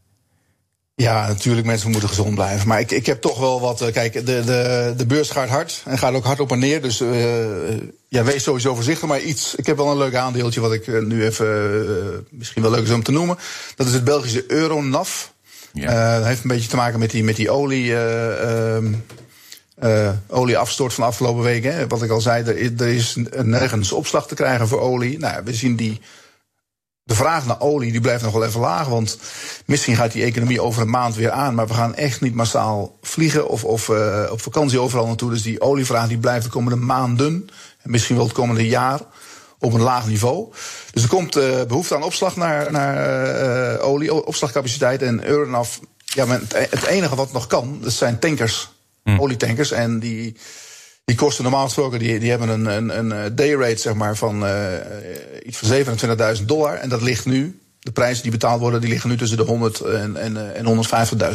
Ja, 0.95 1.27
natuurlijk, 1.27 1.67
mensen 1.67 1.91
moeten 1.91 2.09
gezond 2.09 2.35
blijven. 2.35 2.69
Maar 2.69 2.81
ik, 2.81 2.91
ik 2.91 3.07
heb 3.07 3.21
toch 3.21 3.39
wel 3.39 3.61
wat. 3.61 3.91
Kijk, 3.93 4.13
de, 4.13 4.23
de, 4.45 4.95
de 4.97 5.07
beurs 5.07 5.31
gaat 5.31 5.49
hard 5.49 5.83
en 5.85 5.99
gaat 5.99 6.15
ook 6.15 6.25
hard 6.25 6.41
op 6.41 6.51
en 6.51 6.59
neer. 6.59 6.83
Dus 6.83 7.01
uh, 7.01 7.81
ja, 8.09 8.25
wees 8.25 8.43
sowieso 8.43 8.75
voorzichtig. 8.75 9.09
Maar 9.09 9.21
iets. 9.21 9.55
Ik 9.55 9.67
heb 9.67 9.77
wel 9.77 9.91
een 9.91 9.99
leuk 9.99 10.15
aandeeltje 10.15 10.61
wat 10.61 10.73
ik 10.73 11.03
nu 11.03 11.25
even. 11.25 11.47
Uh, 11.47 12.19
misschien 12.31 12.63
wel 12.63 12.71
leuk 12.71 12.83
is 12.83 12.91
om 12.91 13.03
te 13.03 13.13
noemen. 13.13 13.39
Dat 13.77 13.87
is 13.87 13.93
het 13.93 14.05
Belgische 14.05 14.45
Euronaf. 14.47 15.33
Ja. 15.73 16.19
Uh, 16.19 16.27
heeft 16.27 16.43
een 16.43 16.49
beetje 16.49 16.69
te 16.69 16.77
maken 16.77 16.99
met 16.99 17.11
die, 17.11 17.25
met 17.25 17.37
die 17.37 17.51
olie. 17.51 17.85
Uh, 17.85 18.77
uh, 19.83 20.11
olieafstort 20.29 20.95
van 20.95 21.05
de 21.05 21.11
afgelopen 21.11 21.43
weken. 21.43 21.89
Wat 21.89 22.03
ik 22.03 22.11
al 22.11 22.21
zei, 22.21 22.45
er, 22.45 22.73
er 22.81 22.89
is 22.89 23.17
nergens 23.43 23.93
opslag 23.93 24.27
te 24.27 24.35
krijgen 24.35 24.69
voor 24.69 24.81
olie. 24.81 25.19
Nou, 25.19 25.43
we 25.45 25.55
zien 25.55 25.77
die. 25.77 26.01
De 27.05 27.15
vraag 27.15 27.47
naar 27.47 27.61
olie 27.61 27.93
die 27.93 28.01
blijft 28.01 28.23
nog 28.23 28.33
wel 28.33 28.45
even 28.45 28.61
laag. 28.61 28.87
Want 28.87 29.19
misschien 29.67 29.97
gaat 29.97 30.13
die 30.13 30.25
economie 30.25 30.63
over 30.63 30.83
een 30.83 30.91
maand 30.91 31.15
weer 31.15 31.31
aan. 31.31 31.55
Maar 31.55 31.67
we 31.67 31.75
gaan 31.75 31.95
echt 31.95 32.21
niet 32.21 32.35
massaal 32.35 32.99
vliegen 33.03 33.49
of, 33.49 33.65
of 33.65 33.89
uh, 33.89 34.29
op 34.31 34.41
vakantie 34.41 34.79
overal 34.79 35.07
naartoe. 35.07 35.31
Dus 35.31 35.43
die 35.43 35.61
olievraag 35.61 36.09
die 36.09 36.19
blijft 36.19 36.45
de 36.45 36.51
komende 36.51 36.85
maanden. 36.85 37.49
En 37.83 37.91
misschien 37.91 38.17
wel 38.17 38.25
het 38.25 38.35
komende 38.35 38.67
jaar 38.67 39.01
op 39.59 39.73
een 39.73 39.81
laag 39.81 40.07
niveau. 40.07 40.53
Dus 40.93 41.03
er 41.03 41.09
komt 41.09 41.37
uh, 41.37 41.63
behoefte 41.63 41.95
aan 41.95 42.03
opslag 42.03 42.37
naar, 42.37 42.73
naar 42.73 43.77
uh, 43.79 43.85
olie, 43.85 44.27
opslagcapaciteit. 44.27 45.03
En 45.03 45.27
Euronaf, 45.27 45.81
ja, 46.05 46.25
men, 46.25 46.49
het 46.55 46.85
enige 46.85 47.15
wat 47.15 47.33
nog 47.33 47.47
kan, 47.47 47.79
dat 47.83 47.93
zijn 47.93 48.19
tankers, 48.19 48.71
hm. 49.05 49.19
olietankers. 49.19 49.71
En 49.71 49.99
die, 49.99 50.37
Die 51.05 51.17
kosten 51.17 51.43
normaal 51.43 51.65
gesproken, 51.65 51.99
die, 51.99 52.19
die 52.19 52.31
hebben 52.31 52.49
een, 52.49 52.67
een, 52.67 52.99
een 52.99 53.35
day 53.35 53.55
rate 53.55 53.77
zeg 53.77 53.95
maar, 53.95 54.17
van 54.17 54.45
uh, 54.45 54.73
iets 55.45 55.59
van 55.59 56.37
27.000 56.39 56.45
dollar. 56.45 56.75
En 56.75 56.89
dat 56.89 57.03
ligt 57.03 57.25
nu 57.25 57.63
de 57.83 57.93
prijzen 57.93 58.23
die 58.23 58.33
betaald 58.33 58.61
worden, 58.61 58.81
die 58.81 58.91
liggen 58.91 59.11
nu 59.11 59.17
tussen 59.17 59.37
de 59.37 59.43
100 59.43 59.81
en, 59.81 60.17
en, 60.17 60.55
en 60.55 60.85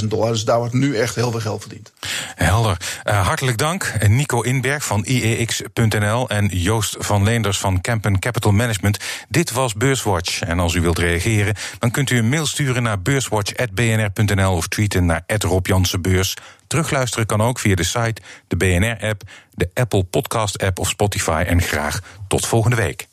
150.000 0.02 0.06
dollar. 0.08 0.32
Dus 0.32 0.46
daar 0.46 0.58
wordt 0.58 0.74
nu 0.74 0.98
echt 0.98 1.16
heel 1.16 1.32
veel 1.32 1.40
geld 1.40 1.62
verdiend. 1.62 1.92
Helder. 2.36 2.78
Hartelijk 3.04 3.58
dank. 3.58 3.94
Nico 4.08 4.42
Inberg 4.42 4.86
van 4.86 5.04
IEX.nl 5.06 6.30
en 6.30 6.48
Joost 6.48 6.96
van 7.00 7.24
Leenders 7.24 7.60
van 7.60 7.82
Campen 7.82 8.20
Capital 8.20 8.52
Management. 8.52 8.98
Dit 9.30 9.52
was 9.52 9.74
Beurswatch. 9.74 10.42
En 10.42 10.60
als 10.60 10.74
u 10.74 10.82
wilt 10.82 11.00
reageren, 11.00 11.56
dan 11.80 11.92
kunt 11.92 12.10
u 12.10 12.18
een 12.18 12.30
mail 12.30 12.46
sturen 12.46 12.84
naar 12.84 13.02
beurswatch.bnr.nl 13.02 14.54
of 14.54 14.68
tweeten 14.68 15.06
naar 15.06 15.24
Rob 15.28 15.68
Beurs. 16.02 16.34
Terugluisteren 16.68 17.26
kan 17.26 17.42
ook 17.42 17.60
via 17.60 17.76
de 17.76 17.84
site, 17.84 18.22
de 18.48 18.56
BNR-app, 18.56 19.22
de 19.52 19.70
Apple 19.74 20.04
Podcast-app 20.04 20.80
of 20.80 20.90
Spotify. 20.90 21.44
En 21.48 21.62
graag 21.62 22.00
tot 22.28 22.46
volgende 22.46 22.76
week. 22.76 23.08